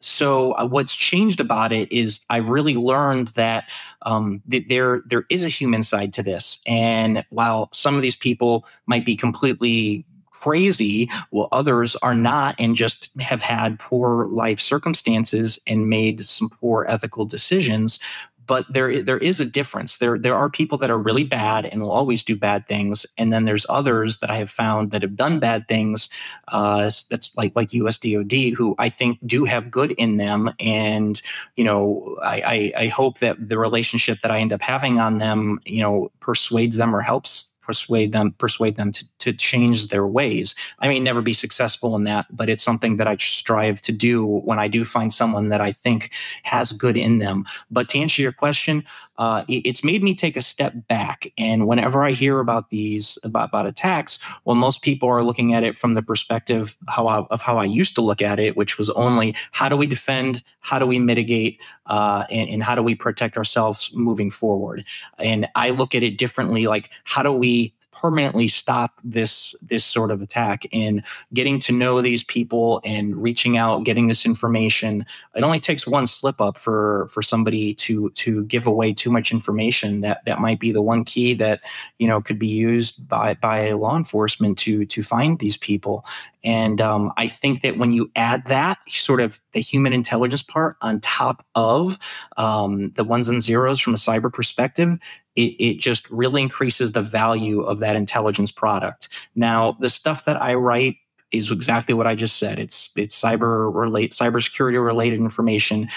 So 0.00 0.52
uh, 0.52 0.66
what's 0.66 0.94
changed 0.94 1.40
about 1.40 1.72
it 1.72 1.90
is 1.90 2.20
I've 2.28 2.48
really 2.48 2.74
learned 2.74 3.28
that 3.28 3.68
um, 4.02 4.42
th- 4.50 4.68
there 4.68 5.02
there 5.06 5.24
is 5.30 5.42
a 5.42 5.48
human 5.48 5.82
side 5.82 6.12
to 6.14 6.22
this, 6.22 6.60
and 6.66 7.24
while 7.30 7.70
some 7.72 7.96
of 7.96 8.02
these 8.02 8.16
people 8.16 8.66
might 8.86 9.06
be 9.06 9.16
completely 9.16 10.04
crazy, 10.30 11.10
well, 11.30 11.48
others 11.52 11.96
are 11.96 12.14
not, 12.14 12.54
and 12.58 12.76
just 12.76 13.08
have 13.18 13.40
had 13.40 13.78
poor 13.78 14.26
life 14.26 14.60
circumstances 14.60 15.58
and 15.66 15.88
made 15.88 16.26
some 16.26 16.50
poor 16.50 16.84
ethical 16.86 17.24
decisions 17.24 17.98
but 18.46 18.66
there 18.72 19.02
there 19.02 19.18
is 19.18 19.40
a 19.40 19.44
difference. 19.44 19.96
There 19.96 20.18
there 20.18 20.34
are 20.34 20.48
people 20.50 20.78
that 20.78 20.90
are 20.90 20.98
really 20.98 21.24
bad 21.24 21.66
and 21.66 21.82
will 21.82 21.90
always 21.90 22.24
do 22.24 22.36
bad 22.36 22.66
things, 22.66 23.06
and 23.18 23.32
then 23.32 23.44
there's 23.44 23.66
others 23.68 24.18
that 24.18 24.30
I 24.30 24.36
have 24.36 24.50
found 24.50 24.90
that 24.90 25.02
have 25.02 25.16
done 25.16 25.38
bad 25.38 25.68
things. 25.68 26.08
Uh, 26.48 26.90
that's 27.10 27.34
like 27.36 27.52
like 27.54 27.70
USDOD, 27.70 28.54
who 28.54 28.74
I 28.78 28.88
think 28.88 29.18
do 29.26 29.44
have 29.44 29.70
good 29.70 29.92
in 29.92 30.16
them, 30.16 30.52
and 30.60 31.20
you 31.56 31.64
know 31.64 32.18
I, 32.22 32.72
I 32.76 32.82
I 32.84 32.86
hope 32.88 33.18
that 33.20 33.48
the 33.48 33.58
relationship 33.58 34.20
that 34.22 34.30
I 34.30 34.40
end 34.40 34.52
up 34.52 34.62
having 34.62 34.98
on 35.00 35.18
them, 35.18 35.60
you 35.64 35.82
know, 35.82 36.10
persuades 36.20 36.76
them 36.76 36.94
or 36.94 37.00
helps 37.00 37.53
persuade 37.64 38.12
them 38.12 38.32
persuade 38.38 38.76
them 38.76 38.92
to, 38.92 39.04
to 39.18 39.32
change 39.32 39.88
their 39.88 40.06
ways. 40.06 40.54
I 40.78 40.88
may 40.88 41.00
never 41.00 41.22
be 41.22 41.34
successful 41.34 41.96
in 41.96 42.04
that 42.04 42.26
but 42.30 42.48
it's 42.48 42.64
something 42.64 42.96
that 42.96 43.06
i 43.06 43.16
strive 43.16 43.80
to 43.82 43.92
do 43.92 44.24
when 44.24 44.58
i 44.58 44.68
do 44.68 44.84
find 44.84 45.12
someone 45.12 45.48
that 45.48 45.60
i 45.60 45.72
think 45.72 46.10
has 46.42 46.72
good 46.72 46.96
in 46.96 47.18
them. 47.18 47.44
But 47.70 47.88
to 47.90 47.98
answer 47.98 48.22
your 48.22 48.32
question 48.32 48.84
uh, 49.16 49.44
it's 49.48 49.84
made 49.84 50.02
me 50.02 50.14
take 50.14 50.36
a 50.36 50.42
step 50.42 50.74
back 50.88 51.32
and 51.38 51.66
whenever 51.66 52.02
i 52.02 52.12
hear 52.12 52.40
about 52.40 52.70
these 52.70 53.18
about, 53.22 53.48
about 53.48 53.66
attacks 53.66 54.18
well 54.44 54.56
most 54.56 54.82
people 54.82 55.08
are 55.08 55.22
looking 55.22 55.54
at 55.54 55.62
it 55.62 55.78
from 55.78 55.94
the 55.94 56.02
perspective 56.02 56.76
how 56.88 57.06
I, 57.06 57.18
of 57.30 57.42
how 57.42 57.58
i 57.58 57.64
used 57.64 57.94
to 57.96 58.00
look 58.00 58.22
at 58.22 58.38
it 58.38 58.56
which 58.56 58.78
was 58.78 58.90
only 58.90 59.34
how 59.52 59.68
do 59.68 59.76
we 59.76 59.86
defend 59.86 60.42
how 60.60 60.78
do 60.78 60.86
we 60.86 60.98
mitigate 60.98 61.60
uh, 61.86 62.24
and, 62.30 62.48
and 62.48 62.62
how 62.62 62.74
do 62.74 62.82
we 62.82 62.94
protect 62.94 63.36
ourselves 63.36 63.90
moving 63.94 64.30
forward? 64.30 64.84
And 65.18 65.46
i 65.54 65.70
look 65.70 65.94
at 65.94 66.02
it 66.02 66.16
differently 66.16 66.66
like 66.66 66.90
how 67.04 67.22
do 67.22 67.32
we 67.32 67.73
permanently 67.94 68.48
stop 68.48 69.00
this 69.04 69.54
this 69.62 69.84
sort 69.84 70.10
of 70.10 70.22
attack 70.22 70.66
in 70.70 71.02
getting 71.32 71.58
to 71.60 71.72
know 71.72 72.02
these 72.02 72.22
people 72.22 72.80
and 72.84 73.16
reaching 73.16 73.56
out 73.56 73.84
getting 73.84 74.08
this 74.08 74.26
information. 74.26 75.06
It 75.34 75.42
only 75.42 75.60
takes 75.60 75.86
one 75.86 76.06
slip 76.06 76.40
up 76.40 76.58
for 76.58 77.08
for 77.10 77.22
somebody 77.22 77.74
to 77.74 78.10
to 78.10 78.44
give 78.44 78.66
away 78.66 78.92
too 78.92 79.10
much 79.10 79.32
information 79.32 80.00
that 80.02 80.24
that 80.26 80.40
might 80.40 80.60
be 80.60 80.72
the 80.72 80.82
one 80.82 81.04
key 81.04 81.34
that 81.34 81.62
you 81.98 82.06
know 82.06 82.20
could 82.20 82.38
be 82.38 82.48
used 82.48 83.08
by 83.08 83.34
by 83.34 83.72
law 83.72 83.96
enforcement 83.96 84.58
to 84.58 84.84
to 84.86 85.02
find 85.02 85.38
these 85.38 85.56
people 85.56 86.04
and 86.44 86.80
um, 86.80 87.10
I 87.16 87.26
think 87.26 87.62
that 87.62 87.78
when 87.78 87.92
you 87.92 88.10
add 88.14 88.44
that 88.46 88.78
sort 88.88 89.20
of 89.20 89.40
the 89.52 89.60
human 89.60 89.94
intelligence 89.94 90.42
part 90.42 90.76
on 90.82 91.00
top 91.00 91.44
of 91.54 91.98
um, 92.36 92.92
the 92.96 93.04
ones 93.04 93.28
and 93.28 93.42
zeros 93.42 93.80
from 93.80 93.94
a 93.94 93.98
cyber 93.98 94.30
perspective, 94.32 94.98
it, 95.34 95.40
it 95.58 95.80
just 95.80 96.08
really 96.10 96.42
increases 96.42 96.92
the 96.92 97.02
value 97.02 97.62
of 97.62 97.78
that 97.78 97.96
intelligence 97.96 98.50
product. 98.50 99.08
Now, 99.34 99.76
the 99.80 99.88
stuff 99.88 100.26
that 100.26 100.40
I 100.40 100.54
write 100.54 100.96
is 101.32 101.50
exactly 101.50 101.94
what 101.94 102.06
I 102.06 102.14
just 102.14 102.36
said. 102.36 102.58
It's 102.58 102.90
it's 102.94 103.20
cyber 103.20 103.74
relate 103.74 104.12
cybersecurity 104.12 104.82
related 104.84 105.18
information 105.18 105.88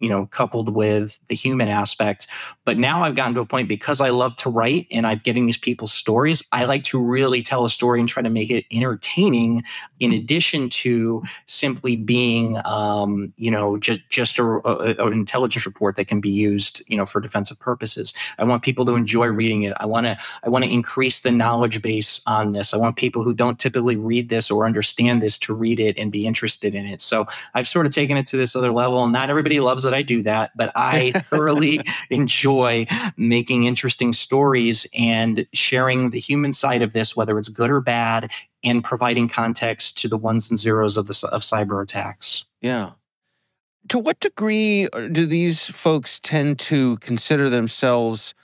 you 0.00 0.08
know, 0.08 0.26
coupled 0.26 0.74
with 0.74 1.18
the 1.28 1.34
human 1.34 1.68
aspect. 1.68 2.26
But 2.64 2.78
now 2.78 3.04
I've 3.04 3.16
gotten 3.16 3.34
to 3.34 3.40
a 3.40 3.46
point 3.46 3.68
because 3.68 4.00
I 4.00 4.10
love 4.10 4.36
to 4.36 4.50
write 4.50 4.86
and 4.90 5.06
I'm 5.06 5.20
getting 5.22 5.46
these 5.46 5.56
people's 5.56 5.94
stories. 5.94 6.42
I 6.52 6.64
like 6.64 6.84
to 6.84 7.00
really 7.00 7.42
tell 7.42 7.64
a 7.64 7.70
story 7.70 8.00
and 8.00 8.08
try 8.08 8.22
to 8.22 8.30
make 8.30 8.50
it 8.50 8.64
entertaining 8.70 9.62
in 10.00 10.12
addition 10.12 10.68
to 10.68 11.22
simply 11.46 11.96
being, 11.96 12.60
um, 12.64 13.32
you 13.36 13.50
know, 13.50 13.78
ju- 13.78 14.00
just 14.10 14.38
a, 14.38 14.44
a, 14.44 15.06
an 15.06 15.12
intelligence 15.12 15.64
report 15.64 15.96
that 15.96 16.06
can 16.06 16.20
be 16.20 16.30
used, 16.30 16.82
you 16.86 16.96
know, 16.96 17.06
for 17.06 17.20
defensive 17.20 17.58
purposes. 17.58 18.12
I 18.38 18.44
want 18.44 18.62
people 18.62 18.84
to 18.86 18.96
enjoy 18.96 19.26
reading 19.26 19.62
it. 19.62 19.74
I 19.78 19.86
want 19.86 20.06
to, 20.06 20.18
I 20.42 20.48
want 20.48 20.64
to 20.64 20.70
increase 20.70 21.20
the 21.20 21.30
knowledge 21.30 21.80
base 21.80 22.20
on 22.26 22.52
this. 22.52 22.74
I 22.74 22.76
want 22.76 22.96
people 22.96 23.22
who 23.22 23.32
don't 23.32 23.58
typically 23.58 23.96
read 23.96 24.28
this 24.28 24.50
or 24.50 24.66
understand 24.66 25.22
this 25.22 25.38
to 25.38 25.54
read 25.54 25.78
it 25.78 25.96
and 25.96 26.10
be 26.10 26.26
interested 26.26 26.74
in 26.74 26.86
it. 26.86 27.00
So 27.00 27.26
I've 27.54 27.68
sort 27.68 27.86
of 27.86 27.94
taken 27.94 28.16
it 28.16 28.26
to 28.28 28.36
this 28.36 28.56
other 28.56 28.72
level. 28.72 29.06
Not 29.06 29.30
everybody 29.30 29.60
loves 29.60 29.83
that 29.84 29.94
I 29.94 30.02
do 30.02 30.22
that, 30.24 30.50
but 30.56 30.72
I 30.74 31.12
thoroughly 31.30 31.80
enjoy 32.10 32.86
making 33.16 33.64
interesting 33.64 34.12
stories 34.12 34.86
and 34.94 35.46
sharing 35.52 36.10
the 36.10 36.20
human 36.20 36.52
side 36.52 36.82
of 36.82 36.92
this, 36.92 37.14
whether 37.16 37.38
it's 37.38 37.48
good 37.48 37.70
or 37.70 37.80
bad, 37.80 38.30
and 38.62 38.82
providing 38.82 39.28
context 39.28 39.98
to 39.98 40.08
the 40.08 40.16
ones 40.16 40.50
and 40.50 40.58
zeros 40.58 40.96
of 40.96 41.06
the 41.06 41.28
of 41.30 41.42
cyber 41.42 41.82
attacks. 41.82 42.44
Yeah. 42.60 42.92
To 43.90 43.98
what 43.98 44.18
degree 44.20 44.88
uh, 44.92 45.08
do 45.08 45.26
these 45.26 45.66
folks 45.66 46.18
tend 46.18 46.58
to 46.60 46.96
consider 46.98 47.50
themselves 47.50 48.34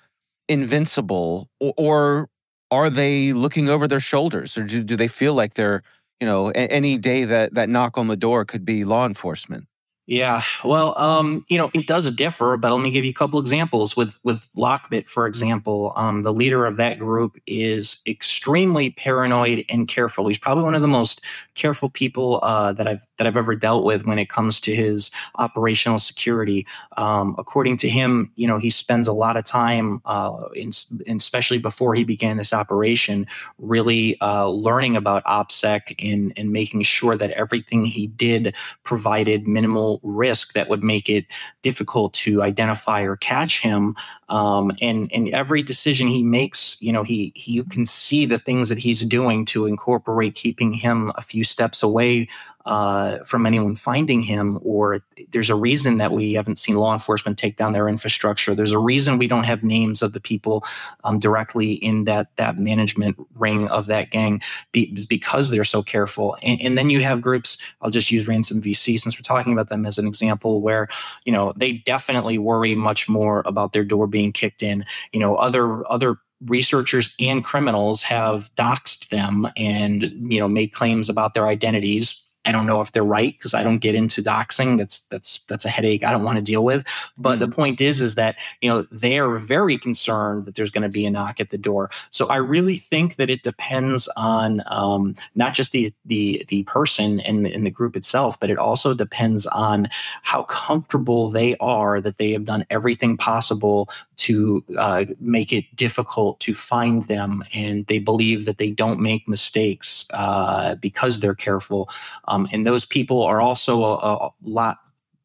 invincible, 0.49 1.49
or, 1.59 1.73
or 1.79 2.29
are 2.71 2.91
they 2.91 3.33
looking 3.33 3.69
over 3.69 3.89
their 3.89 4.01
shoulders, 4.01 4.59
or 4.59 4.65
do, 4.65 4.83
do 4.83 4.97
they 4.97 5.09
feel 5.09 5.35
like 5.35 5.55
they're 5.55 5.83
you 6.21 6.27
know 6.27 6.51
any 6.51 6.99
day 6.99 7.25
that 7.25 7.55
that 7.55 7.69
knock 7.69 7.97
on 7.97 8.09
the 8.09 8.17
door 8.17 8.45
could 8.45 8.65
be 8.65 8.85
law 8.85 9.07
enforcement? 9.07 9.67
Yeah, 10.11 10.43
well, 10.65 10.99
um, 10.99 11.45
you 11.49 11.57
know, 11.57 11.71
it 11.73 11.87
does 11.87 12.11
differ, 12.11 12.57
but 12.57 12.73
let 12.73 12.83
me 12.83 12.91
give 12.91 13.05
you 13.05 13.13
a 13.13 13.15
couple 13.15 13.39
examples. 13.39 13.97
With 13.97 14.19
with 14.25 14.49
Lockbit, 14.57 15.09
for 15.09 15.25
example, 15.25 15.93
um, 15.95 16.23
the 16.23 16.33
leader 16.33 16.67
of 16.67 16.79
that 16.79 16.99
group 16.99 17.37
is 17.47 17.99
extremely 18.09 18.91
paranoid 18.91 19.65
and 19.69 19.87
careful. 19.87 20.27
He's 20.27 20.37
probably 20.37 20.65
one 20.65 20.75
of 20.75 20.83
the 20.83 20.89
most 20.89 21.21
careful 21.55 21.91
people 21.91 22.41
uh, 22.43 22.73
that 22.73 22.89
I've 22.89 22.99
that 23.19 23.29
I've 23.29 23.37
ever 23.37 23.55
dealt 23.55 23.85
with 23.85 24.05
when 24.05 24.19
it 24.19 24.29
comes 24.29 24.59
to 24.63 24.75
his 24.75 25.13
operational 25.37 26.01
security. 26.01 26.67
Um, 26.97 27.37
according 27.39 27.77
to 27.79 27.89
him, 27.89 28.33
you 28.35 28.49
know, 28.49 28.59
he 28.59 28.71
spends 28.71 29.07
a 29.07 29.13
lot 29.13 29.37
of 29.37 29.45
time, 29.45 30.01
uh, 30.07 30.49
in, 30.57 30.73
especially 31.07 31.59
before 31.59 31.95
he 31.95 32.03
began 32.03 32.37
this 32.39 32.53
operation, 32.53 33.27
really 33.59 34.19
uh, 34.21 34.49
learning 34.49 34.97
about 34.97 35.23
OPSEC 35.25 35.95
and, 35.99 36.33
and 36.37 36.51
making 36.51 36.83
sure 36.83 37.17
that 37.17 37.31
everything 37.33 37.85
he 37.85 38.07
did 38.07 38.55
provided 38.85 39.47
minimal 39.47 40.00
risk 40.03 40.55
that 40.55 40.69
would 40.69 40.83
make 40.83 41.09
it 41.09 41.27
difficult 41.63 42.13
to 42.15 42.43
identify 42.43 43.03
or 43.03 43.17
catch 43.17 43.61
him. 43.61 43.97
Um, 44.29 44.73
and, 44.81 45.11
and 45.13 45.29
every 45.31 45.63
decision 45.63 46.09
he 46.09 46.23
makes, 46.23 46.77
you 46.81 46.93
know, 46.93 47.03
he, 47.03 47.33
he 47.35 47.53
you 47.53 47.65
can 47.65 47.85
see 47.85 48.27
the 48.27 48.39
things 48.39 48.69
that 48.69 48.79
he's 48.79 49.03
doing 49.03 49.45
to 49.47 49.67
incorporate 49.67 50.35
keeping 50.35 50.73
him 50.73 51.13
a 51.17 51.23
few 51.23 51.45
steps 51.45 51.83
away 51.83 52.29
uh, 52.67 53.19
from 53.25 53.47
anyone 53.47 53.77
finding 53.77 54.23
him, 54.23 54.59
or 54.63 55.03
there's 55.33 55.51
a 55.51 55.55
reason 55.55 55.99
that 55.99 56.13
we 56.13 56.35
haven't 56.35 56.59
seen 56.59 56.77
law 56.77 56.93
enforcement 56.93 57.39
take 57.39 57.57
down 57.57 57.73
their 57.73 57.89
infrastructure. 57.89 58.55
There's 58.55 58.73
a 58.73 58.79
reason 58.79 59.19
we 59.19 59.27
don't 59.27 59.45
have 59.45 59.63
names 59.63 60.03
of 60.03 60.13
the 60.13 60.21
people 60.21 60.65
um, 61.05 61.19
directly 61.19 61.73
in 61.73 62.05
that 62.05 62.37
that 62.37 62.59
management 62.59 63.17
ring 63.35 63.69
of 63.69 63.87
that 63.87 64.11
gang 64.11 64.43
be, 64.73 65.07
because 65.09 65.51
they're 65.51 65.65
so 65.65 65.83
careful. 65.83 66.37
And, 66.43 66.61
and 66.61 66.79
then 66.79 66.91
you 66.91 67.01
have 67.03 67.23
groups. 67.23 67.57
I'll 67.81 67.91
just 67.91 68.11
use 68.11 68.29
Ransom 68.29 68.63
VC 68.63 69.01
since 69.01 69.17
we're 69.17 69.23
talking 69.23 69.53
about 69.53 69.69
them 69.69 69.87
as 69.87 69.99
an 69.99 70.07
example, 70.07 70.61
where 70.61 70.89
you 71.25 71.33
know 71.33 71.55
they 71.57 71.73
definitely 71.73 72.39
worry 72.39 72.75
much 72.75 73.09
more 73.09 73.43
about 73.47 73.73
their 73.73 73.85
door 73.85 74.07
being 74.07 74.33
kicked 74.33 74.63
in. 74.63 74.85
You 75.13 75.21
know, 75.21 75.37
other 75.37 75.91
other 75.91 76.19
researchers 76.45 77.15
and 77.21 77.45
criminals 77.45 78.03
have 78.03 78.55
doxed 78.55 79.09
them 79.09 79.47
and 79.57 80.05
you 80.33 80.41
know 80.41 80.49
made 80.49 80.73
claims 80.73 81.09
about 81.09 81.35
their 81.35 81.47
identities 81.47 82.23
I 82.47 82.53
don't 82.53 82.67
know 82.67 82.81
if 82.81 82.93
they're 82.93 83.05
right 83.05 83.37
because 83.37 83.53
I 83.53 83.63
don't 83.63 83.79
get 83.79 83.95
into 83.95 84.23
doxing. 84.23 84.79
That's 84.79 85.01
that's 85.01 85.41
that's 85.49 85.67
a 85.67 85.69
headache 85.69 86.03
I 86.03 86.11
don't 86.11 86.25
want 86.25 86.37
to 86.37 86.43
deal 86.43 86.65
with. 86.65 86.87
But 87.19 87.39
mm-hmm. 87.39 87.51
the 87.51 87.55
point 87.55 87.81
is, 87.81 88.01
is 88.01 88.15
that 88.15 88.37
you 88.63 88.71
know 88.71 88.87
they 88.91 89.19
are 89.19 89.37
very 89.39 89.77
concerned 89.79 90.47
that 90.47 90.55
there's 90.55 90.71
going 90.71 90.83
to 90.83 90.89
be 90.89 91.05
a 91.05 91.11
knock 91.11 91.39
at 91.39 91.51
the 91.51 91.59
door. 91.59 91.91
So 92.11 92.27
I 92.29 92.37
really 92.37 92.79
think 92.79 93.17
that 93.17 93.29
it 93.29 93.43
depends 93.43 94.09
on 94.17 94.63
um, 94.67 95.17
not 95.35 95.53
just 95.53 95.73
the 95.73 95.93
the 96.07 96.47
the 96.49 96.63
person 96.65 97.21
and 97.21 97.47
in 97.47 97.65
the 97.65 97.71
group 97.71 97.95
itself, 97.95 98.41
but 98.41 98.51
it 98.51 98.59
also 98.59 98.95
depends 98.95 99.45
on 99.47 99.89
how 100.23 100.45
comfortable 100.45 101.31
they 101.31 101.57
are 101.59 102.01
that 102.01 102.17
they 102.17 102.33
have 102.33 102.47
done 102.47 102.65
everything 102.71 103.19
possible 103.19 103.91
to 104.17 104.63
uh, 104.79 105.05
make 105.19 105.53
it 105.53 105.65
difficult 105.77 106.41
to 106.41 106.55
find 106.55 107.07
them, 107.07 107.45
and 107.55 107.87
they 107.87 107.99
believe 107.99 108.45
that 108.45 108.59
they 108.59 108.71
don't 108.71 109.01
make 109.01 109.29
mistakes 109.29 110.07
uh, 110.13 110.75
because 110.77 111.21
they're 111.21 111.35
careful. 111.35 111.89
Um, 112.31 112.49
and 112.53 112.65
those 112.67 112.85
people 112.85 113.23
are 113.25 113.41
also 113.41 113.83
a, 113.83 113.97
a 113.97 114.31
lot 114.43 114.79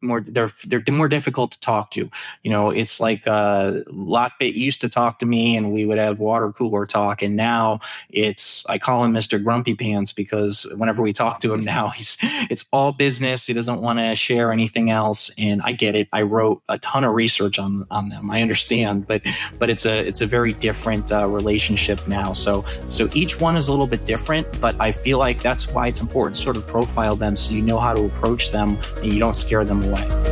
more 0.06 0.22
they're 0.22 0.52
they're 0.66 0.84
more 0.92 1.08
difficult 1.08 1.52
to 1.54 1.60
talk 1.60 1.92
to. 1.92 2.10
You 2.44 2.52
know, 2.52 2.70
it's 2.70 3.00
like 3.00 3.28
uh, 3.28 3.84
Lockbit 3.88 4.54
used 4.56 4.82
to 4.82 4.90
talk 4.90 5.20
to 5.20 5.26
me, 5.26 5.56
and 5.58 5.74
we 5.74 5.86
would 5.86 5.98
have 5.98 6.20
water 6.20 6.52
cooler 6.52 6.86
talk, 6.86 7.22
and 7.22 7.36
now 7.36 7.80
it's 8.10 8.66
I 8.68 8.78
call 8.78 9.04
him 9.04 9.14
Mister 9.14 9.40
Grumpy 9.40 9.76
Pants 9.76 10.14
because 10.14 10.66
whenever 10.76 11.02
we 11.02 11.14
talk 11.14 11.40
to 11.42 11.54
him 11.54 11.64
now, 11.76 11.90
he's 11.90 12.18
it's 12.50 12.66
all 12.72 12.92
business. 12.92 13.46
He 13.46 13.54
doesn't 13.54 13.82
want 13.82 14.00
to 14.00 14.16
share 14.16 14.52
anything 14.52 14.90
else, 14.90 15.32
and 15.38 15.62
I 15.64 15.72
get 15.72 15.96
it. 15.96 16.08
I 16.14 16.22
wrote 16.22 16.62
a 16.70 16.78
ton 16.80 17.04
of 17.04 17.14
research 17.14 17.60
on 17.60 17.86
on 17.92 18.10
them. 18.10 18.30
I 18.32 18.42
understand, 18.42 19.08
but 19.08 19.22
but 19.60 19.70
it's 19.70 19.86
a 19.86 20.06
it's 20.08 20.22
a 20.22 20.26
very 20.26 20.54
different 20.54 21.12
uh, 21.12 21.28
relationship 21.28 22.08
now. 22.08 22.34
So 22.34 22.66
so 22.90 23.10
each 23.14 23.40
one 23.40 23.56
is 23.56 23.68
a 23.68 23.72
little 23.72 23.88
bit 23.88 24.06
different, 24.06 24.48
but 24.62 24.76
I 24.80 24.92
feel 24.92 25.18
like 25.18 25.42
that's 25.42 25.68
why 25.68 25.88
it's 25.88 26.02
important 26.02 26.36
to 26.38 26.42
sort 26.42 26.58
of 26.58 26.68
profile 26.68 27.16
them 27.16 27.36
so 27.38 27.54
you 27.54 27.62
know 27.62 27.80
how 27.80 27.94
to 27.94 28.06
approach 28.06 28.52
them 28.52 28.78
and 28.98 29.14
you 29.14 29.20
don't 29.20 29.36
scare 29.36 29.64
them 29.64 29.84
away 29.84 29.95
way. 29.96 30.26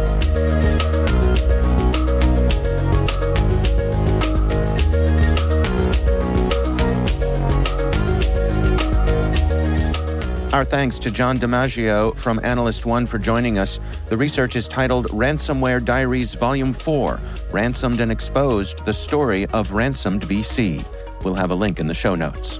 Our 10.54 10.64
thanks 10.64 11.00
to 11.00 11.10
Jon 11.10 11.40
DiMaggio 11.40 12.16
from 12.16 12.38
Analyst1 12.42 13.08
for 13.08 13.18
joining 13.18 13.58
us. 13.58 13.80
The 14.06 14.16
research 14.16 14.56
is 14.56 14.68
titled 14.68 15.08
Ransomware 15.08 15.84
Diaries 15.84 16.36
Volume 16.36 16.74
4 16.74 17.20
Ransomed 17.52 18.00
and 18.00 18.12
Exposed 18.12 18.86
The 18.86 18.94
Story 18.94 19.48
of 19.48 19.72
Ransomed 19.72 20.22
VC. 20.22 20.86
We'll 21.24 21.34
have 21.34 21.50
a 21.50 21.56
link 21.56 21.80
in 21.80 21.88
the 21.88 21.96
show 21.96 22.14
notes. 22.14 22.60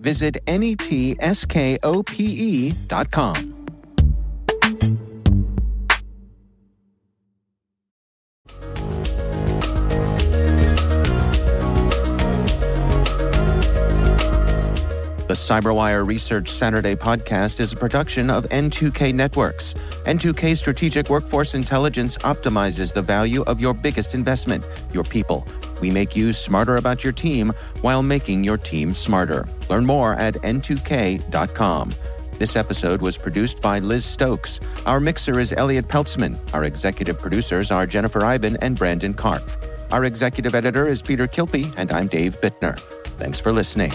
visit 0.00 0.38
netskope.com. 0.46 1.20
The 15.30 15.36
CyberWire 15.36 16.04
Research 16.04 16.48
Saturday 16.48 16.96
podcast 16.96 17.60
is 17.60 17.72
a 17.72 17.76
production 17.76 18.30
of 18.30 18.48
N2K 18.48 19.14
Networks. 19.14 19.74
N2K 20.04 20.56
Strategic 20.56 21.08
Workforce 21.08 21.54
Intelligence 21.54 22.18
optimizes 22.18 22.92
the 22.92 23.00
value 23.00 23.42
of 23.42 23.60
your 23.60 23.72
biggest 23.72 24.16
investment, 24.16 24.66
your 24.92 25.04
people. 25.04 25.46
We 25.80 25.90
make 25.90 26.14
you 26.14 26.32
smarter 26.32 26.76
about 26.76 27.02
your 27.02 27.12
team 27.12 27.52
while 27.80 28.02
making 28.02 28.44
your 28.44 28.56
team 28.56 28.94
smarter. 28.94 29.46
Learn 29.68 29.86
more 29.86 30.14
at 30.14 30.34
n2k.com. 30.34 31.92
This 32.38 32.56
episode 32.56 33.02
was 33.02 33.18
produced 33.18 33.60
by 33.60 33.80
Liz 33.80 34.04
Stokes. 34.04 34.60
Our 34.86 34.98
mixer 34.98 35.38
is 35.38 35.52
Elliot 35.52 35.88
Peltzman. 35.88 36.38
Our 36.54 36.64
executive 36.64 37.18
producers 37.18 37.70
are 37.70 37.86
Jennifer 37.86 38.24
Eiben 38.24 38.56
and 38.62 38.78
Brandon 38.78 39.12
Karpf. 39.12 39.92
Our 39.92 40.04
executive 40.04 40.54
editor 40.54 40.88
is 40.88 41.02
Peter 41.02 41.26
Kilpe, 41.26 41.72
and 41.76 41.92
I'm 41.92 42.06
Dave 42.06 42.40
Bittner. 42.40 42.78
Thanks 43.18 43.38
for 43.38 43.52
listening. 43.52 43.92